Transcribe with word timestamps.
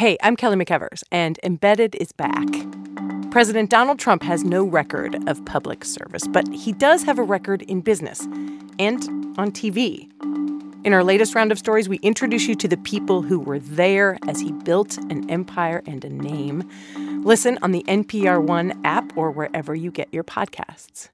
Hey, 0.00 0.16
I'm 0.22 0.34
Kelly 0.34 0.56
McEvers, 0.56 1.02
and 1.12 1.38
Embedded 1.42 1.94
is 1.96 2.10
back. 2.10 2.48
President 3.30 3.68
Donald 3.68 3.98
Trump 3.98 4.22
has 4.22 4.42
no 4.44 4.64
record 4.64 5.14
of 5.28 5.44
public 5.44 5.84
service, 5.84 6.26
but 6.26 6.50
he 6.54 6.72
does 6.72 7.02
have 7.02 7.18
a 7.18 7.22
record 7.22 7.60
in 7.60 7.82
business 7.82 8.22
and 8.78 9.04
on 9.36 9.52
TV. 9.52 10.10
In 10.86 10.94
our 10.94 11.04
latest 11.04 11.34
round 11.34 11.52
of 11.52 11.58
stories, 11.58 11.86
we 11.86 11.98
introduce 11.98 12.48
you 12.48 12.54
to 12.54 12.66
the 12.66 12.78
people 12.78 13.20
who 13.20 13.38
were 13.38 13.58
there 13.58 14.16
as 14.26 14.40
he 14.40 14.52
built 14.52 14.96
an 14.96 15.28
empire 15.28 15.82
and 15.84 16.02
a 16.02 16.08
name. 16.08 16.66
Listen 17.22 17.58
on 17.60 17.72
the 17.72 17.84
NPR 17.86 18.42
One 18.42 18.80
app 18.86 19.14
or 19.18 19.30
wherever 19.30 19.74
you 19.74 19.90
get 19.90 20.08
your 20.14 20.24
podcasts. 20.24 21.10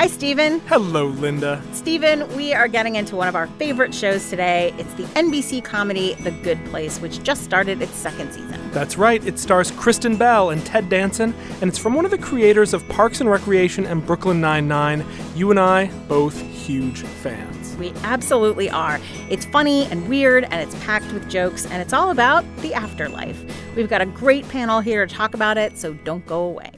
Hi, 0.00 0.06
Stephen. 0.06 0.60
Hello, 0.60 1.08
Linda. 1.08 1.62
Stephen, 1.74 2.26
we 2.34 2.54
are 2.54 2.68
getting 2.68 2.96
into 2.96 3.16
one 3.16 3.28
of 3.28 3.34
our 3.34 3.46
favorite 3.46 3.94
shows 3.94 4.30
today. 4.30 4.72
It's 4.78 4.94
the 4.94 5.02
NBC 5.02 5.62
comedy 5.62 6.14
The 6.14 6.30
Good 6.30 6.64
Place, 6.70 6.98
which 7.02 7.22
just 7.22 7.44
started 7.44 7.82
its 7.82 7.96
second 7.96 8.32
season. 8.32 8.58
That's 8.70 8.96
right. 8.96 9.22
It 9.26 9.38
stars 9.38 9.70
Kristen 9.72 10.16
Bell 10.16 10.48
and 10.48 10.64
Ted 10.64 10.88
Danson, 10.88 11.34
and 11.60 11.64
it's 11.64 11.76
from 11.76 11.92
one 11.92 12.06
of 12.06 12.10
the 12.10 12.16
creators 12.16 12.72
of 12.72 12.88
Parks 12.88 13.20
and 13.20 13.28
Recreation 13.28 13.84
and 13.84 14.06
Brooklyn 14.06 14.40
Nine-Nine. 14.40 15.04
You 15.34 15.50
and 15.50 15.60
I, 15.60 15.88
both 16.08 16.40
huge 16.40 17.02
fans. 17.02 17.76
We 17.76 17.92
absolutely 18.02 18.70
are. 18.70 18.98
It's 19.28 19.44
funny 19.44 19.84
and 19.88 20.08
weird, 20.08 20.44
and 20.44 20.62
it's 20.62 20.82
packed 20.82 21.12
with 21.12 21.28
jokes, 21.28 21.66
and 21.66 21.82
it's 21.82 21.92
all 21.92 22.10
about 22.10 22.46
the 22.62 22.72
afterlife. 22.72 23.44
We've 23.76 23.90
got 23.90 24.00
a 24.00 24.06
great 24.06 24.48
panel 24.48 24.80
here 24.80 25.04
to 25.04 25.14
talk 25.14 25.34
about 25.34 25.58
it, 25.58 25.76
so 25.76 25.92
don't 25.92 26.24
go 26.24 26.44
away. 26.44 26.70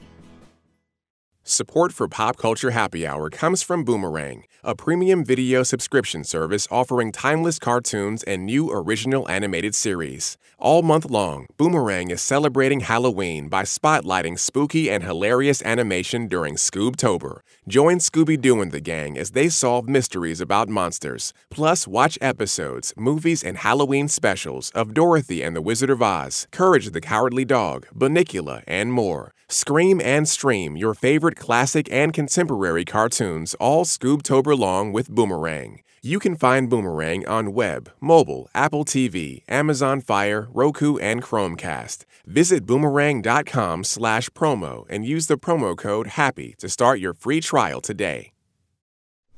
Support 1.45 1.91
for 1.91 2.07
Pop 2.07 2.37
Culture 2.37 2.71
Happy 2.71 3.05
Hour 3.05 3.29
comes 3.29 3.61
from 3.61 3.83
Boomerang, 3.83 4.45
a 4.63 4.73
premium 4.73 5.25
video 5.25 5.61
subscription 5.63 6.23
service 6.23 6.69
offering 6.71 7.11
timeless 7.11 7.59
cartoons 7.59 8.23
and 8.23 8.45
new 8.45 8.71
original 8.71 9.27
animated 9.27 9.75
series. 9.75 10.37
All 10.57 10.83
month 10.83 11.03
long, 11.03 11.47
Boomerang 11.57 12.11
is 12.11 12.21
celebrating 12.21 12.79
Halloween 12.79 13.49
by 13.49 13.63
spotlighting 13.63 14.39
spooky 14.39 14.89
and 14.89 15.03
hilarious 15.03 15.61
animation 15.63 16.29
during 16.29 16.55
Scoobtober. 16.55 17.41
Join 17.67 17.97
Scooby 17.97 18.39
Doo 18.39 18.61
and 18.61 18.71
the 18.71 18.79
gang 18.79 19.17
as 19.17 19.31
they 19.31 19.49
solve 19.49 19.89
mysteries 19.89 20.39
about 20.39 20.69
monsters. 20.69 21.33
Plus, 21.49 21.85
watch 21.85 22.17
episodes, 22.21 22.93
movies, 22.95 23.43
and 23.43 23.57
Halloween 23.57 24.07
specials 24.07 24.69
of 24.69 24.93
Dorothy 24.93 25.41
and 25.41 25.57
the 25.57 25.61
Wizard 25.61 25.89
of 25.89 26.01
Oz, 26.01 26.47
Courage 26.51 26.91
the 26.91 27.01
Cowardly 27.01 27.43
Dog, 27.43 27.85
Bunnicula, 27.93 28.63
and 28.65 28.93
more. 28.93 29.33
Scream 29.53 30.01
and 30.03 30.27
stream 30.27 30.75
your 30.75 30.95
favorite 30.95 31.35
classic 31.35 31.87
and 31.91 32.11
contemporary 32.11 32.83
cartoons 32.83 33.53
all 33.59 33.85
Scoobtober 33.85 34.57
long 34.57 34.91
with 34.91 35.11
Boomerang. 35.11 35.81
You 36.01 36.17
can 36.17 36.35
find 36.35 36.71
Boomerang 36.71 37.27
on 37.27 37.53
web, 37.53 37.91
mobile, 38.01 38.49
Apple 38.55 38.83
TV, 38.83 39.43
Amazon 39.47 40.01
Fire, 40.01 40.47
Roku, 40.51 40.97
and 40.97 41.21
Chromecast. 41.21 42.05
Visit 42.25 42.65
boomerang.com 42.65 43.83
slash 43.83 44.27
promo 44.31 44.87
and 44.89 45.05
use 45.05 45.27
the 45.27 45.35
promo 45.35 45.77
code 45.77 46.07
HAPPY 46.07 46.55
to 46.57 46.67
start 46.67 46.99
your 46.99 47.13
free 47.13 47.39
trial 47.39 47.79
today. 47.79 48.32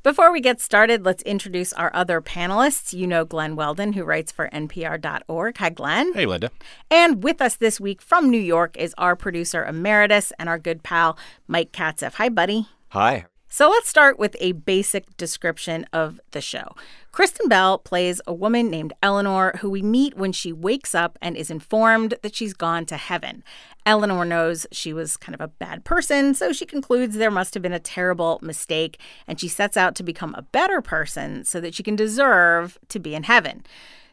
Before 0.05 0.31
we 0.31 0.39
get 0.39 0.61
started, 0.61 1.03
let's 1.03 1.23
introduce 1.23 1.73
our 1.73 1.89
other 1.95 2.21
panelists. 2.21 2.93
You 2.93 3.07
know 3.07 3.25
Glenn 3.25 3.55
Weldon, 3.55 3.93
who 3.93 4.03
writes 4.03 4.31
for 4.31 4.49
NPR.org. 4.53 5.57
Hi, 5.57 5.69
Glenn. 5.71 6.13
Hey, 6.13 6.27
Linda. 6.27 6.51
And 6.91 7.23
with 7.23 7.41
us 7.41 7.55
this 7.55 7.79
week 7.79 8.03
from 8.03 8.29
New 8.29 8.37
York 8.37 8.77
is 8.77 8.93
our 8.99 9.15
producer 9.15 9.65
emeritus 9.65 10.31
and 10.37 10.47
our 10.47 10.59
good 10.59 10.83
pal, 10.83 11.17
Mike 11.47 11.71
Katzif. 11.71 12.13
Hi, 12.13 12.29
buddy. 12.29 12.67
Hi. 12.89 13.25
So 13.47 13.69
let's 13.69 13.87
start 13.87 14.19
with 14.19 14.35
a 14.39 14.51
basic 14.53 15.15
description 15.17 15.85
of 15.93 16.19
the 16.31 16.41
show. 16.41 16.75
Kristen 17.11 17.47
Bell 17.47 17.77
plays 17.77 18.19
a 18.27 18.33
woman 18.33 18.69
named 18.69 18.91
Eleanor 19.01 19.53
who 19.61 19.69
we 19.69 19.81
meet 19.81 20.17
when 20.17 20.33
she 20.33 20.51
wakes 20.51 20.93
up 20.93 21.17
and 21.21 21.37
is 21.37 21.49
informed 21.49 22.15
that 22.21 22.35
she's 22.35 22.53
gone 22.53 22.85
to 22.87 22.97
heaven. 22.97 23.43
Eleanor 23.85 24.25
knows 24.25 24.67
she 24.71 24.91
was 24.91 25.15
kind 25.15 25.33
of 25.33 25.39
a 25.39 25.47
bad 25.47 25.85
person, 25.85 26.33
so 26.33 26.51
she 26.51 26.65
concludes 26.65 27.15
there 27.15 27.31
must 27.31 27.53
have 27.53 27.63
been 27.63 27.71
a 27.71 27.79
terrible 27.79 28.39
mistake, 28.41 28.99
and 29.27 29.39
she 29.39 29.47
sets 29.47 29.77
out 29.77 29.95
to 29.95 30.03
become 30.03 30.35
a 30.35 30.41
better 30.41 30.81
person 30.81 31.45
so 31.45 31.61
that 31.61 31.73
she 31.73 31.83
can 31.83 31.95
deserve 31.95 32.77
to 32.89 32.99
be 32.99 33.15
in 33.15 33.23
heaven. 33.23 33.63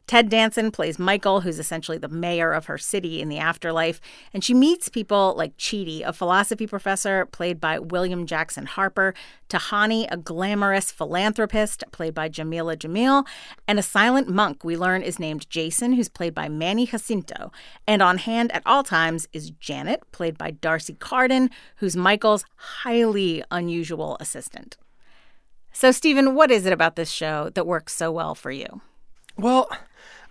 Ted 0.06 0.28
Danson 0.28 0.70
plays 0.70 0.98
Michael, 0.98 1.40
who's 1.40 1.58
essentially 1.58 1.98
the 1.98 2.08
mayor 2.08 2.52
of 2.52 2.66
her 2.66 2.76
city 2.76 3.20
in 3.20 3.28
the 3.28 3.38
afterlife, 3.38 4.00
and 4.34 4.44
she 4.44 4.52
meets 4.52 4.88
people 4.88 5.34
like 5.36 5.56
Chidi, 5.56 6.02
a 6.04 6.12
philosophy 6.12 6.66
professor 6.66 7.26
played 7.26 7.60
by 7.60 7.78
William 7.78 8.26
Jackson 8.26 8.66
Harper, 8.66 9.14
Tahani, 9.48 10.06
a 10.10 10.16
glamorous 10.16 10.90
philanthropist 10.90 11.84
played 11.92 12.14
by 12.14 12.28
Jamila 12.28 12.76
Jamil, 12.76 13.26
and 13.66 13.78
a 13.78 13.82
silent 13.82 14.28
monk 14.28 14.64
we 14.64 14.76
learn 14.76 15.02
is 15.02 15.18
named 15.18 15.48
Jason, 15.48 15.92
who's 15.94 16.08
played 16.08 16.34
by 16.34 16.48
Manny 16.48 16.86
Jacinto. 16.86 17.52
And 17.86 18.02
on 18.02 18.18
hand 18.18 18.52
at 18.52 18.62
all 18.66 18.82
times 18.82 19.28
is 19.32 19.50
Janet, 19.50 20.02
played 20.12 20.36
by 20.36 20.50
D'Arcy 20.50 20.94
Carden, 20.94 21.50
who's 21.76 21.96
Michael's 21.96 22.44
highly 22.56 23.44
unusual 23.50 24.16
assistant. 24.20 24.76
So, 25.72 25.90
Stephen, 25.90 26.34
what 26.34 26.50
is 26.50 26.66
it 26.66 26.72
about 26.72 26.96
this 26.96 27.10
show 27.10 27.50
that 27.54 27.66
works 27.66 27.94
so 27.94 28.12
well 28.12 28.34
for 28.34 28.50
you? 28.50 28.82
Well, 29.36 29.68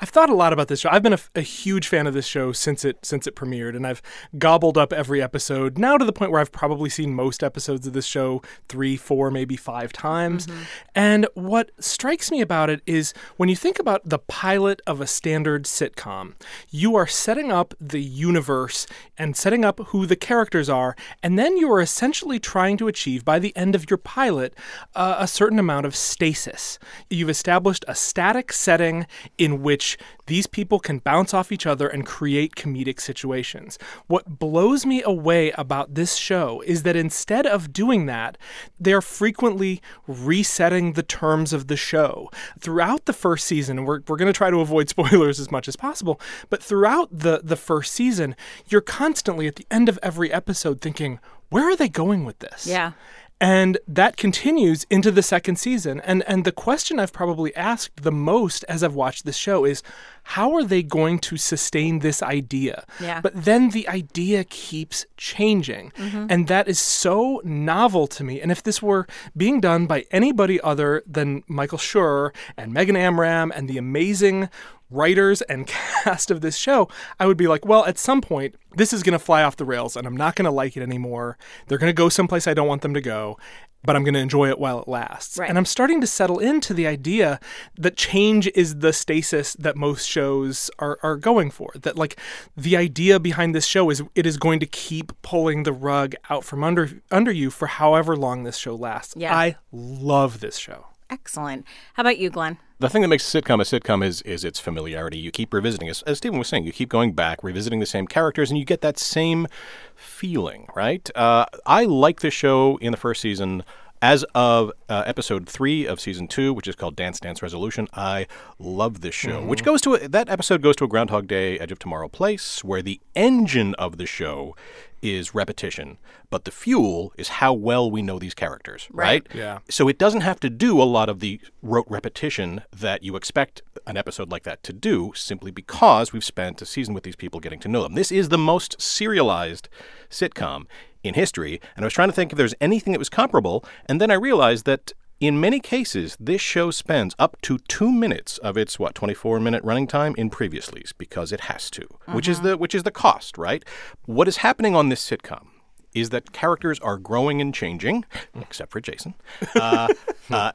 I've 0.01 0.09
thought 0.09 0.31
a 0.31 0.35
lot 0.35 0.51
about 0.51 0.67
this 0.67 0.79
show. 0.79 0.89
I've 0.91 1.03
been 1.03 1.13
a, 1.13 1.19
a, 1.35 1.41
huge 1.41 1.87
fan 1.87 2.07
of 2.07 2.15
this 2.15 2.25
show 2.25 2.51
since 2.51 2.83
it 2.83 3.05
since 3.05 3.27
it 3.27 3.35
premiered, 3.35 3.75
and 3.75 3.85
I've 3.85 4.01
gobbled 4.35 4.75
up 4.75 4.91
every 4.91 5.21
episode 5.21 5.77
now 5.77 5.95
to 5.95 6.03
the 6.03 6.11
point 6.11 6.31
where 6.31 6.41
I've 6.41 6.51
probably 6.51 6.89
seen 6.89 7.13
most 7.13 7.43
episodes 7.43 7.85
of 7.85 7.93
this 7.93 8.07
show 8.07 8.41
three, 8.67 8.97
four, 8.97 9.29
maybe 9.29 9.55
five 9.55 9.93
times. 9.93 10.47
Mm-hmm. 10.47 10.61
And 10.95 11.27
what 11.35 11.69
strikes 11.79 12.31
me 12.31 12.41
about 12.41 12.71
it 12.71 12.81
is 12.87 13.13
when 13.37 13.47
you 13.47 13.55
think 13.55 13.77
about 13.77 14.01
the 14.03 14.17
pilot 14.17 14.81
of 14.87 15.01
a 15.01 15.07
standard 15.07 15.65
sitcom, 15.65 16.33
you 16.71 16.95
are 16.95 17.07
setting 17.07 17.51
up 17.51 17.75
the 17.79 18.01
universe 18.01 18.87
and 19.19 19.37
setting 19.37 19.63
up 19.63 19.79
who 19.87 20.07
the 20.07 20.15
characters 20.15 20.67
are, 20.67 20.95
and 21.21 21.37
then 21.37 21.57
you 21.57 21.71
are 21.71 21.79
essentially 21.79 22.39
trying 22.39 22.75
to 22.77 22.87
achieve 22.87 23.23
by 23.23 23.37
the 23.37 23.55
end 23.55 23.75
of 23.75 23.87
your 23.87 23.99
pilot 23.99 24.55
uh, 24.95 25.17
a 25.19 25.27
certain 25.27 25.59
amount 25.59 25.85
of 25.85 25.95
stasis. 25.95 26.79
You've 27.07 27.29
established 27.29 27.85
a 27.87 27.93
static 27.93 28.51
setting 28.51 29.05
in 29.37 29.61
which 29.61 29.90
these 30.27 30.47
people 30.47 30.79
can 30.79 30.99
bounce 30.99 31.33
off 31.33 31.51
each 31.51 31.65
other 31.65 31.87
and 31.87 32.05
create 32.05 32.55
comedic 32.55 32.99
situations. 32.99 33.77
What 34.07 34.39
blows 34.39 34.85
me 34.85 35.01
away 35.03 35.51
about 35.51 35.95
this 35.95 36.15
show 36.15 36.61
is 36.61 36.83
that 36.83 36.95
instead 36.95 37.45
of 37.45 37.73
doing 37.73 38.05
that, 38.05 38.37
they're 38.79 39.01
frequently 39.01 39.81
resetting 40.07 40.93
the 40.93 41.03
terms 41.03 41.53
of 41.53 41.67
the 41.67 41.77
show. 41.77 42.29
Throughout 42.59 43.05
the 43.05 43.13
first 43.13 43.45
season, 43.45 43.85
we're, 43.85 44.01
we're 44.07 44.17
going 44.17 44.31
to 44.31 44.37
try 44.37 44.49
to 44.49 44.61
avoid 44.61 44.89
spoilers 44.95 45.39
as 45.39 45.51
much 45.51 45.67
as 45.67 45.75
possible, 45.75 46.19
but 46.49 46.63
throughout 46.63 47.09
the, 47.11 47.41
the 47.43 47.55
first 47.55 47.93
season, 47.93 48.35
you're 48.67 48.81
constantly 48.81 49.47
at 49.47 49.55
the 49.55 49.67
end 49.71 49.89
of 49.89 49.99
every 50.01 50.31
episode 50.31 50.81
thinking, 50.81 51.19
where 51.49 51.65
are 51.69 51.75
they 51.75 51.89
going 51.89 52.23
with 52.23 52.39
this? 52.39 52.65
Yeah. 52.65 52.93
And 53.41 53.79
that 53.87 54.17
continues 54.17 54.85
into 54.91 55.09
the 55.09 55.23
second 55.23 55.55
season. 55.55 55.99
And 56.01 56.23
and 56.27 56.45
the 56.45 56.51
question 56.51 56.99
I've 56.99 57.11
probably 57.11 57.53
asked 57.55 58.03
the 58.03 58.11
most 58.11 58.63
as 58.69 58.83
I've 58.83 58.93
watched 58.93 59.25
this 59.25 59.35
show 59.35 59.65
is 59.65 59.81
how 60.23 60.53
are 60.53 60.63
they 60.63 60.83
going 60.83 61.17
to 61.19 61.37
sustain 61.37 61.99
this 61.99 62.21
idea? 62.21 62.85
Yeah. 62.99 63.19
But 63.19 63.43
then 63.43 63.71
the 63.71 63.87
idea 63.87 64.43
keeps 64.43 65.07
changing. 65.17 65.91
Mm-hmm. 65.97 66.27
And 66.29 66.47
that 66.47 66.67
is 66.67 66.77
so 66.77 67.41
novel 67.43 68.05
to 68.07 68.23
me. 68.23 68.39
And 68.39 68.51
if 68.51 68.61
this 68.61 68.79
were 68.79 69.07
being 69.35 69.59
done 69.59 69.87
by 69.87 70.05
anybody 70.11 70.61
other 70.61 71.01
than 71.07 71.43
Michael 71.47 71.79
Schur 71.79 72.35
and 72.55 72.71
Megan 72.71 72.95
Amram 72.95 73.51
and 73.55 73.67
the 73.67 73.79
amazing 73.79 74.49
writers 74.91 75.41
and 75.43 75.67
cast 76.03 76.31
of 76.31 76.41
this 76.41 76.57
show, 76.57 76.87
I 77.19 77.25
would 77.25 77.37
be 77.37 77.47
like, 77.47 77.65
well, 77.65 77.85
at 77.85 77.97
some 77.97 78.21
point, 78.21 78.55
this 78.75 78.93
is 78.93 79.03
going 79.03 79.17
to 79.17 79.19
fly 79.19 79.43
off 79.43 79.57
the 79.57 79.65
rails 79.65 79.95
and 79.95 80.05
I'm 80.05 80.17
not 80.17 80.35
going 80.35 80.45
to 80.45 80.51
like 80.51 80.77
it 80.77 80.83
anymore. 80.83 81.37
They're 81.67 81.77
going 81.77 81.89
to 81.89 81.93
go 81.93 82.09
someplace 82.09 82.47
I 82.47 82.53
don't 82.53 82.67
want 82.67 82.81
them 82.81 82.93
to 82.93 83.01
go, 83.01 83.37
but 83.83 83.95
I'm 83.95 84.03
going 84.03 84.13
to 84.13 84.19
enjoy 84.19 84.49
it 84.49 84.59
while 84.59 84.79
it 84.79 84.87
lasts. 84.87 85.37
Right. 85.37 85.49
And 85.49 85.57
I'm 85.57 85.65
starting 85.65 86.01
to 86.01 86.07
settle 86.07 86.39
into 86.39 86.73
the 86.73 86.87
idea 86.87 87.39
that 87.77 87.97
change 87.97 88.49
is 88.53 88.79
the 88.79 88.93
stasis 88.93 89.53
that 89.53 89.75
most 89.75 90.07
shows 90.07 90.69
are, 90.79 90.99
are 91.01 91.17
going 91.17 91.51
for. 91.51 91.71
That, 91.75 91.97
like, 91.97 92.19
the 92.55 92.77
idea 92.77 93.19
behind 93.19 93.55
this 93.55 93.65
show 93.65 93.89
is 93.89 94.03
it 94.15 94.25
is 94.25 94.37
going 94.37 94.59
to 94.59 94.65
keep 94.65 95.19
pulling 95.21 95.63
the 95.63 95.73
rug 95.73 96.13
out 96.29 96.43
from 96.43 96.63
under, 96.63 97.01
under 97.09 97.31
you 97.31 97.49
for 97.49 97.67
however 97.67 98.15
long 98.15 98.43
this 98.43 98.57
show 98.57 98.75
lasts. 98.75 99.15
Yeah. 99.17 99.35
I 99.35 99.55
love 99.71 100.39
this 100.39 100.57
show. 100.57 100.85
Excellent. 101.11 101.65
How 101.95 102.01
about 102.01 102.19
you, 102.19 102.29
Glenn? 102.29 102.57
The 102.79 102.89
thing 102.89 103.01
that 103.01 103.09
makes 103.09 103.35
a 103.35 103.41
sitcom 103.41 103.61
a 103.61 103.65
sitcom 103.65 104.03
is 104.03 104.21
is 104.21 104.45
its 104.45 104.59
familiarity. 104.59 105.17
You 105.17 105.29
keep 105.29 105.53
revisiting, 105.53 105.89
as, 105.89 106.01
as 106.03 106.17
Stephen 106.19 106.39
was 106.39 106.47
saying, 106.47 106.63
you 106.63 106.71
keep 106.71 106.89
going 106.89 107.11
back, 107.11 107.43
revisiting 107.43 107.81
the 107.81 107.85
same 107.85 108.07
characters, 108.07 108.49
and 108.49 108.57
you 108.57 108.63
get 108.65 108.79
that 108.81 108.97
same 108.97 109.47
feeling, 109.93 110.67
right? 110.73 111.07
Uh, 111.13 111.45
I 111.65 111.83
like 111.83 112.21
the 112.21 112.31
show 112.31 112.77
in 112.77 112.91
the 112.91 112.97
first 112.97 113.21
season 113.21 113.63
As 114.03 114.23
of 114.33 114.71
uh, 114.89 115.03
episode 115.05 115.47
three 115.47 115.85
of 115.85 115.99
season 115.99 116.27
two, 116.27 116.53
which 116.53 116.67
is 116.67 116.75
called 116.75 116.95
Dance 116.95 117.19
Dance 117.19 117.43
Resolution, 117.43 117.87
I 117.93 118.25
love 118.57 119.01
this 119.01 119.13
show. 119.13 119.43
Which 119.45 119.63
goes 119.63 119.79
to 119.81 119.93
a, 119.93 120.07
that 120.07 120.27
episode 120.27 120.63
goes 120.63 120.75
to 120.77 120.85
a 120.85 120.87
Groundhog 120.87 121.27
Day, 121.27 121.59
Edge 121.59 121.71
of 121.71 121.77
Tomorrow 121.77 122.07
place, 122.07 122.63
where 122.63 122.81
the 122.81 122.99
engine 123.13 123.75
of 123.75 123.97
the 123.97 124.07
show 124.07 124.55
is 125.03 125.35
repetition, 125.35 125.97
but 126.31 126.45
the 126.45 126.51
fuel 126.51 127.13
is 127.15 127.27
how 127.27 127.53
well 127.53 127.91
we 127.91 128.01
know 128.01 128.17
these 128.17 128.33
characters, 128.33 128.87
right? 128.91 129.27
Yeah. 129.33 129.59
So 129.69 129.87
it 129.87 129.97
doesn't 129.97 130.21
have 130.21 130.39
to 130.41 130.49
do 130.49 130.81
a 130.81 130.83
lot 130.83 131.07
of 131.07 131.19
the 131.19 131.39
rote 131.61 131.87
repetition 131.87 132.61
that 132.75 133.03
you 133.03 133.15
expect 133.15 133.61
an 133.85 133.97
episode 133.97 134.31
like 134.31 134.43
that 134.43 134.63
to 134.63 134.73
do, 134.73 135.11
simply 135.15 135.51
because 135.51 136.11
we've 136.13 136.23
spent 136.23 136.61
a 136.61 136.65
season 136.65 136.93
with 136.93 137.03
these 137.03 137.15
people 137.15 137.39
getting 137.39 137.59
to 137.59 137.67
know 137.67 137.83
them. 137.83 137.93
This 137.95 138.11
is 138.11 138.29
the 138.29 138.37
most 138.37 138.81
serialized 138.81 139.69
sitcom 140.09 140.65
in 141.03 141.13
history, 141.13 141.59
and 141.75 141.83
I 141.83 141.87
was 141.87 141.93
trying 141.93 142.09
to 142.09 142.13
think 142.13 142.31
if 142.31 142.37
there's 142.37 142.55
anything 142.61 142.93
that 142.93 142.99
was 142.99 143.09
comparable, 143.09 143.63
and 143.85 143.99
then 143.99 144.11
I 144.11 144.15
realized 144.15 144.65
that 144.65 144.93
in 145.19 145.39
many 145.39 145.59
cases, 145.59 146.17
this 146.19 146.41
show 146.41 146.71
spends 146.71 147.13
up 147.19 147.39
to 147.43 147.59
two 147.67 147.91
minutes 147.91 148.39
of 148.39 148.57
its 148.57 148.79
what 148.79 148.95
twenty-four 148.95 149.39
minute 149.39 149.63
running 149.63 149.85
time 149.87 150.15
in 150.17 150.29
previouslys 150.31 150.93
because 150.97 151.31
it 151.31 151.41
has 151.41 151.69
to, 151.71 151.87
which 152.11 152.27
is 152.27 152.41
the 152.41 152.57
which 152.57 152.73
is 152.73 152.83
the 152.83 152.91
cost, 152.91 153.37
right? 153.37 153.63
What 154.05 154.27
is 154.27 154.37
happening 154.37 154.75
on 154.75 154.89
this 154.89 155.07
sitcom 155.07 155.47
is 155.93 156.09
that 156.09 156.31
characters 156.31 156.79
are 156.79 156.97
growing 156.97 157.39
and 157.41 157.53
changing, 157.53 158.05
except 158.39 158.71
for 158.71 158.79
Jason. 158.81 159.13
Uh, 159.55 159.89
uh, 160.31 160.53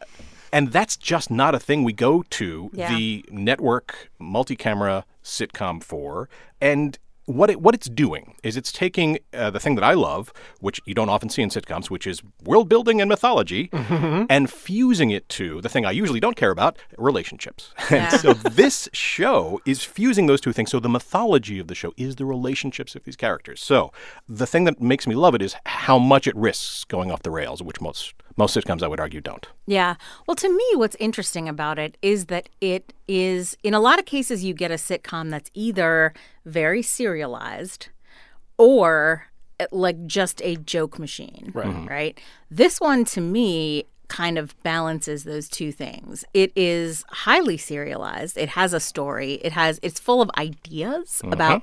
and 0.53 0.73
that's 0.73 0.97
just 0.97 1.31
not 1.31 1.55
a 1.55 1.61
thing 1.61 1.85
we 1.85 1.93
go 1.93 2.25
to 2.31 2.71
Yeah. 2.73 2.89
the 2.95 3.25
network 3.31 4.11
multi-camera 4.19 5.05
sitcom 5.23 5.83
for. 5.83 6.29
And 6.61 6.99
what 7.27 7.51
it, 7.51 7.61
what 7.61 7.75
it's 7.75 7.89
doing 7.89 8.37
is 8.43 8.57
it's 8.57 8.73
taking 8.73 9.19
uh, 9.35 9.51
the 9.51 9.61
thing 9.61 9.75
that 9.75 9.85
I 9.85 9.95
love, 9.95 10.33
which 10.61 10.81
you 10.87 10.95
don't 10.95 11.09
often 11.09 11.29
see 11.29 11.43
in 11.43 11.51
sitcoms, 11.51 11.91
which 11.91 12.07
is 12.07 12.23
world 12.45 12.69
building 12.69 13.01
and 13.01 13.09
mythology, 13.09 13.69
and 13.73 14.49
fusing 14.51 15.11
it 15.11 15.29
to 15.31 15.61
the 15.61 15.69
thing 15.69 15.85
I 15.85 15.91
usually 15.91 16.21
don't 16.21 16.37
care 16.37 16.51
about, 16.51 16.79
relationships. 16.97 17.73
Yeah. 17.97 18.11
and 18.13 18.21
so 18.21 18.33
this 18.35 18.89
show 18.93 19.61
is 19.65 19.85
fusing 19.85 20.27
those 20.27 20.41
two 20.41 20.53
things. 20.53 20.71
So 20.71 20.81
the 20.81 20.89
mythology 20.89 21.59
of 21.61 21.69
the 21.69 21.75
show 21.75 21.93
is 21.97 22.17
the 22.17 22.25
relationships 22.25 22.97
of 22.97 23.05
these 23.05 23.17
characters. 23.17 23.63
So 23.63 23.93
the 24.29 24.47
thing 24.47 24.65
that 24.65 24.81
makes 24.81 25.07
me 25.07 25.15
love 25.15 25.35
it 25.35 25.41
is 25.41 25.55
how 25.67 25.99
much 25.99 26.27
it 26.27 26.35
risks 26.37 26.85
going 26.85 27.11
off 27.13 27.23
the 27.23 27.31
rails, 27.31 27.63
which 27.63 27.81
most 27.81 28.15
most 28.37 28.55
sitcoms 28.57 28.83
I 28.83 28.89
would 28.89 29.01
argue 29.01 29.21
don't. 29.21 29.47
Yeah. 29.67 29.95
Well, 30.27 30.35
to 30.37 30.49
me, 30.49 30.65
what's 30.75 30.97
interesting 30.97 31.49
about 31.49 31.79
it 31.79 31.97
is 32.03 32.27
that 32.27 32.49
it 32.61 32.93
is, 33.09 33.57
in 33.63 33.73
a 33.73 33.81
lot 33.81 33.99
of 33.99 34.05
cases, 34.05 34.45
you 34.45 34.53
get 34.53 34.71
a 34.71 34.75
sitcom 34.75 35.31
that's 35.31 35.51
either 35.55 36.13
very 36.47 36.81
serialized 36.81 37.89
or 38.57 39.27
uh, 39.61 39.67
like 39.71 40.07
just 40.07 40.41
a 40.43 40.57
joke 40.57 40.99
machine. 40.99 41.51
Right. 41.53 41.89
Right. 41.89 42.21
This 42.51 42.81
one, 42.81 43.05
to 43.07 43.21
me, 43.21 43.85
kind 44.09 44.39
of 44.39 44.61
balances 44.63 45.25
those 45.25 45.49
two 45.49 45.73
things. 45.73 46.25
It 46.33 46.53
is 46.55 47.05
highly 47.09 47.57
serialized. 47.57 48.39
It 48.39 48.51
has 48.51 48.73
a 48.73 48.81
story. 48.81 49.35
It 49.35 49.53
has 49.53 49.81
it's 49.83 50.01
full 50.01 50.23
of 50.23 50.31
ideas 50.39 51.21
about 51.25 51.63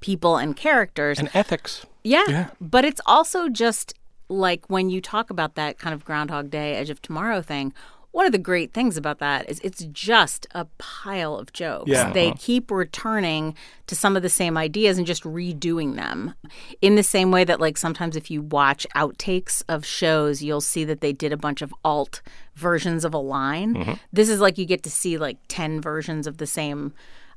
people 0.00 0.36
and 0.36 0.56
characters. 0.56 1.18
And 1.18 1.30
ethics. 1.32 1.86
Yeah. 2.02 2.24
Yeah. 2.28 2.50
But 2.60 2.84
it's 2.84 3.00
also 3.06 3.48
just 3.48 3.94
like 4.28 4.68
when 4.68 4.90
you 4.90 5.00
talk 5.00 5.30
about 5.30 5.54
that 5.54 5.78
kind 5.78 5.94
of 5.94 6.04
Groundhog 6.04 6.50
Day, 6.50 6.74
Edge 6.74 6.90
of 6.90 7.00
Tomorrow 7.00 7.42
thing, 7.42 7.72
one 8.14 8.26
of 8.26 8.32
the 8.32 8.38
great 8.38 8.72
things 8.72 8.96
about 8.96 9.18
that 9.18 9.50
is 9.50 9.58
it's 9.64 9.84
just 9.86 10.46
a 10.52 10.66
pile 10.78 11.34
of 11.34 11.52
jokes. 11.52 11.90
Yeah. 11.90 12.12
They 12.12 12.30
keep 12.38 12.70
returning 12.70 13.56
to 13.88 13.96
some 13.96 14.16
of 14.16 14.22
the 14.22 14.28
same 14.28 14.56
ideas 14.56 14.98
and 14.98 15.06
just 15.06 15.24
redoing 15.24 15.96
them 15.96 16.34
in 16.80 16.94
the 16.94 17.02
same 17.02 17.32
way 17.32 17.42
that, 17.42 17.58
like, 17.58 17.76
sometimes 17.76 18.14
if 18.14 18.30
you 18.30 18.40
watch 18.40 18.86
outtakes 18.94 19.64
of 19.68 19.84
shows, 19.84 20.44
you'll 20.44 20.60
see 20.60 20.84
that 20.84 21.00
they 21.00 21.12
did 21.12 21.32
a 21.32 21.36
bunch 21.36 21.60
of 21.60 21.74
alt 21.84 22.22
versions 22.54 23.04
of 23.04 23.14
a 23.14 23.18
line. 23.18 23.98
This 24.12 24.28
is 24.28 24.40
like 24.40 24.58
you 24.58 24.64
get 24.64 24.84
to 24.84 24.90
see 24.92 25.18
like 25.18 25.38
10 25.48 25.80
versions 25.80 26.28
of 26.28 26.38
the 26.38 26.46
same 26.46 26.94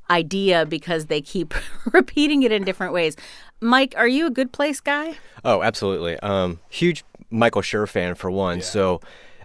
idea 0.08 0.64
because 0.64 1.06
they 1.06 1.20
keep 1.20 1.54
repeating 1.92 2.44
it 2.44 2.52
in 2.52 2.62
different 2.62 2.92
ways. 2.92 3.16
Mike, 3.60 3.94
are 3.96 4.06
you 4.06 4.26
a 4.28 4.30
good 4.30 4.52
place 4.52 4.80
guy? 4.80 5.16
Oh, 5.44 5.60
absolutely. 5.64 6.20
Um, 6.20 6.60
huge 6.68 7.02
Michael 7.30 7.62
Schur 7.62 7.88
fan 7.88 8.14
for 8.14 8.30
one. 8.30 8.62
So 8.62 9.00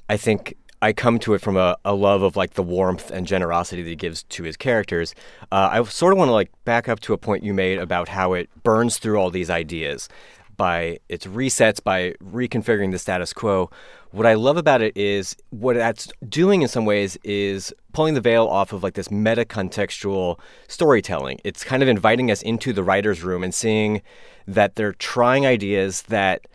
I 0.07 0.17
think 0.17 0.55
I 0.83 0.91
come 0.91 1.17
to 1.19 1.33
it 1.33 1.39
from 1.39 1.55
a, 1.55 1.77
a 1.85 1.93
love 1.93 2.23
of 2.23 2.35
like 2.35 2.55
the 2.55 2.61
warmth 2.61 3.09
and 3.09 3.25
generosity 3.25 3.83
that 3.83 3.89
he 3.89 3.95
gives 3.95 4.23
to 4.23 4.43
his 4.43 4.57
characters. 4.57 5.15
Uh, 5.49 5.69
I 5.71 5.83
sort 5.83 6.11
of 6.11 6.19
want 6.19 6.27
to 6.27 6.33
like 6.33 6.51
back 6.65 6.89
up 6.89 6.99
to 7.01 7.13
a 7.13 7.17
point 7.17 7.41
you 7.41 7.53
made 7.53 7.79
about 7.79 8.09
how 8.09 8.33
it 8.33 8.49
burns 8.63 8.97
through 8.97 9.17
all 9.17 9.29
these 9.29 9.49
ideas 9.49 10.09
by 10.57 10.99
its 11.07 11.25
resets, 11.25 11.81
by 11.81 12.15
reconfiguring 12.21 12.91
the 12.91 12.99
status 12.99 13.31
quo. 13.31 13.69
What 14.11 14.25
I 14.25 14.33
love 14.33 14.57
about 14.57 14.81
it 14.81 14.97
is 14.97 15.37
what 15.51 15.77
that's 15.77 16.11
doing 16.27 16.63
in 16.63 16.67
some 16.67 16.83
ways 16.83 17.17
is 17.23 17.73
pulling 17.93 18.13
the 18.13 18.21
veil 18.21 18.45
off 18.45 18.73
of 18.73 18.83
like 18.83 18.95
this 18.95 19.09
meta 19.09 19.45
contextual 19.45 20.37
storytelling. 20.67 21.39
It's 21.45 21.63
kind 21.63 21.81
of 21.81 21.87
inviting 21.87 22.29
us 22.29 22.41
into 22.41 22.73
the 22.73 22.83
writer's 22.83 23.23
room 23.23 23.41
and 23.41 23.55
seeing 23.55 24.01
that 24.47 24.75
they're 24.75 24.91
trying 24.91 25.45
ideas 25.45 26.01
that 26.03 26.45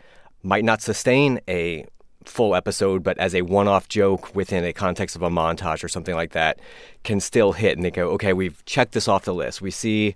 might 0.42 0.64
not 0.64 0.82
sustain 0.82 1.40
a 1.48 1.86
full 2.28 2.54
episode, 2.54 3.02
but 3.02 3.18
as 3.18 3.34
a 3.34 3.42
one 3.42 3.66
off 3.68 3.88
joke 3.88 4.34
within 4.34 4.64
a 4.64 4.72
context 4.72 5.16
of 5.16 5.22
a 5.22 5.30
montage 5.30 5.82
or 5.82 5.88
something 5.88 6.14
like 6.14 6.32
that, 6.32 6.60
can 7.04 7.20
still 7.20 7.52
hit. 7.52 7.76
And 7.76 7.84
they 7.84 7.90
go, 7.90 8.08
okay, 8.10 8.32
we've 8.32 8.64
checked 8.64 8.92
this 8.92 9.08
off 9.08 9.24
the 9.24 9.34
list. 9.34 9.60
We 9.62 9.70
see 9.70 10.14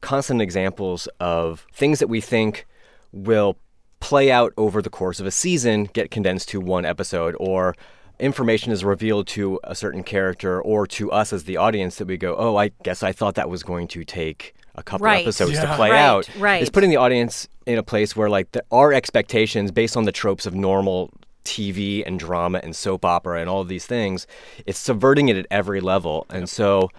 constant 0.00 0.40
examples 0.42 1.08
of 1.20 1.66
things 1.72 1.98
that 1.98 2.08
we 2.08 2.20
think 2.20 2.66
will 3.12 3.56
play 4.00 4.30
out 4.30 4.52
over 4.56 4.82
the 4.82 4.90
course 4.90 5.18
of 5.20 5.26
a 5.26 5.30
season 5.30 5.84
get 5.92 6.10
condensed 6.10 6.48
to 6.50 6.60
one 6.60 6.84
episode 6.84 7.34
or 7.40 7.74
information 8.20 8.72
is 8.72 8.84
revealed 8.84 9.26
to 9.26 9.58
a 9.64 9.74
certain 9.74 10.02
character 10.02 10.60
or 10.60 10.86
to 10.86 11.10
us 11.10 11.32
as 11.32 11.44
the 11.44 11.56
audience 11.56 11.96
that 11.96 12.06
we 12.06 12.16
go 12.16 12.36
oh 12.36 12.56
i 12.56 12.70
guess 12.82 13.02
i 13.02 13.10
thought 13.10 13.34
that 13.36 13.48
was 13.48 13.62
going 13.62 13.88
to 13.88 14.04
take 14.04 14.54
a 14.74 14.82
couple 14.82 15.06
Right. 15.06 15.22
episodes 15.22 15.58
to 15.58 15.74
play 15.76 15.90
Right, 15.90 15.98
out 16.00 16.28
right. 16.38 16.60
it's 16.60 16.70
putting 16.70 16.90
the 16.90 16.96
audience 16.96 17.48
in 17.64 17.78
a 17.78 17.82
place 17.82 18.14
where 18.14 18.28
like 18.28 18.52
the, 18.52 18.62
our 18.70 18.92
expectations 18.92 19.70
based 19.70 19.96
on 19.96 20.04
the 20.04 20.12
tropes 20.12 20.44
of 20.46 20.54
normal 20.54 21.10
tv 21.46 22.02
and 22.06 22.18
drama 22.18 22.60
and 22.62 22.76
soap 22.76 23.04
opera 23.04 23.40
and 23.40 23.48
all 23.48 23.60
of 23.60 23.68
these 23.68 23.86
things 23.86 24.26
it's 24.66 24.78
subverting 24.78 25.28
it 25.28 25.36
at 25.36 25.46
every 25.50 25.80
level 25.80 26.26
and 26.28 26.48
so 26.48 26.90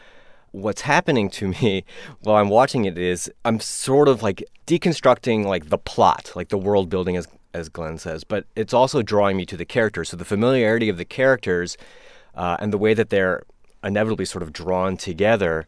what's 0.52 0.82
happening 0.82 1.30
to 1.30 1.48
me 1.62 1.86
while 2.22 2.38
I'm 2.38 2.50
watching 2.50 2.86
it 2.86 2.98
is 2.98 3.32
I'm 3.46 3.60
sort 3.60 4.08
of 4.08 4.24
like 4.24 4.44
deconstructing 4.66 5.46
like 5.46 5.70
the 5.70 5.78
plot, 5.78 6.32
like 6.36 6.50
the 6.50 6.58
world 6.58 6.90
building 6.90 7.18
as 7.18 7.28
as 7.54 7.70
Glenn 7.70 7.98
says, 7.98 8.24
but 8.24 8.46
it's 8.56 8.74
also 8.74 9.02
drawing 9.02 9.36
me 9.36 9.46
to 9.46 9.58
the 9.58 9.66
characters. 9.66 10.10
So 10.10 10.18
the 10.18 10.26
familiarity 10.26 10.90
of 10.90 10.98
the 10.98 11.06
characters 11.06 11.76
uh, 12.36 12.58
and 12.60 12.72
the 12.72 12.78
way 12.78 12.94
that 12.94 13.10
they're 13.10 13.44
inevitably 13.84 14.26
sort 14.26 14.44
of 14.44 14.54
drawn 14.54 14.96
together 14.96 15.66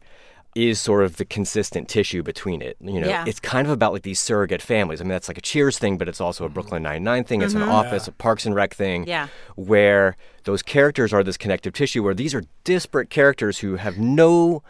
is 0.56 0.80
sort 0.80 1.04
of 1.04 1.18
the 1.18 1.26
consistent 1.26 1.88
tissue 1.88 2.24
between 2.24 2.62
it. 2.62 2.76
You 2.82 3.00
know, 3.02 3.08
Yeah. 3.08 3.24
it's 3.28 3.40
kind 3.40 3.68
of 3.68 3.72
about 3.72 3.94
like 3.94 4.02
these 4.02 4.20
surrogate 4.20 4.62
families. 4.62 5.00
I 5.00 5.04
mean, 5.04 5.12
that's 5.12 5.28
like 5.28 5.38
a 5.38 5.42
Cheers 5.42 5.78
thing, 5.78 5.98
but 5.98 6.10
it's 6.10 6.20
also 6.20 6.44
a 6.44 6.48
mm-hmm. 6.48 6.54
Brooklyn 6.56 6.84
Nine 6.84 7.04
Nine 7.04 7.24
thing. 7.24 7.42
It's 7.42 7.54
an 7.54 7.62
mm-hmm. 7.62 7.72
Office, 7.72 8.08
a 8.08 8.12
Parks 8.12 8.46
and 8.46 8.56
Rec 8.56 8.74
thing 8.74 9.06
Yeah. 9.08 9.28
where 9.56 10.18
those 10.46 10.62
characters 10.64 11.14
are 11.14 11.24
this 11.24 11.38
connective 11.38 11.74
tissue 11.74 12.04
where 12.04 12.16
these 12.16 12.34
are 12.34 12.44
disparate 12.64 13.10
characters 13.10 13.60
who 13.60 13.76
have 13.76 13.98
no 13.98 14.64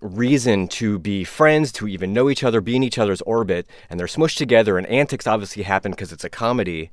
reason 0.00 0.68
to 0.68 0.98
be 0.98 1.24
friends, 1.24 1.72
to 1.72 1.88
even 1.88 2.12
know 2.12 2.28
each 2.28 2.44
other, 2.44 2.60
be 2.60 2.76
in 2.76 2.82
each 2.82 2.98
other's 2.98 3.22
orbit, 3.22 3.66
and 3.88 3.98
they're 3.98 4.06
smushed 4.06 4.36
together, 4.36 4.76
and 4.76 4.86
antics 4.88 5.26
obviously 5.26 5.62
happen 5.62 5.92
because 5.92 6.12
it's 6.12 6.24
a 6.24 6.28
comedy, 6.28 6.90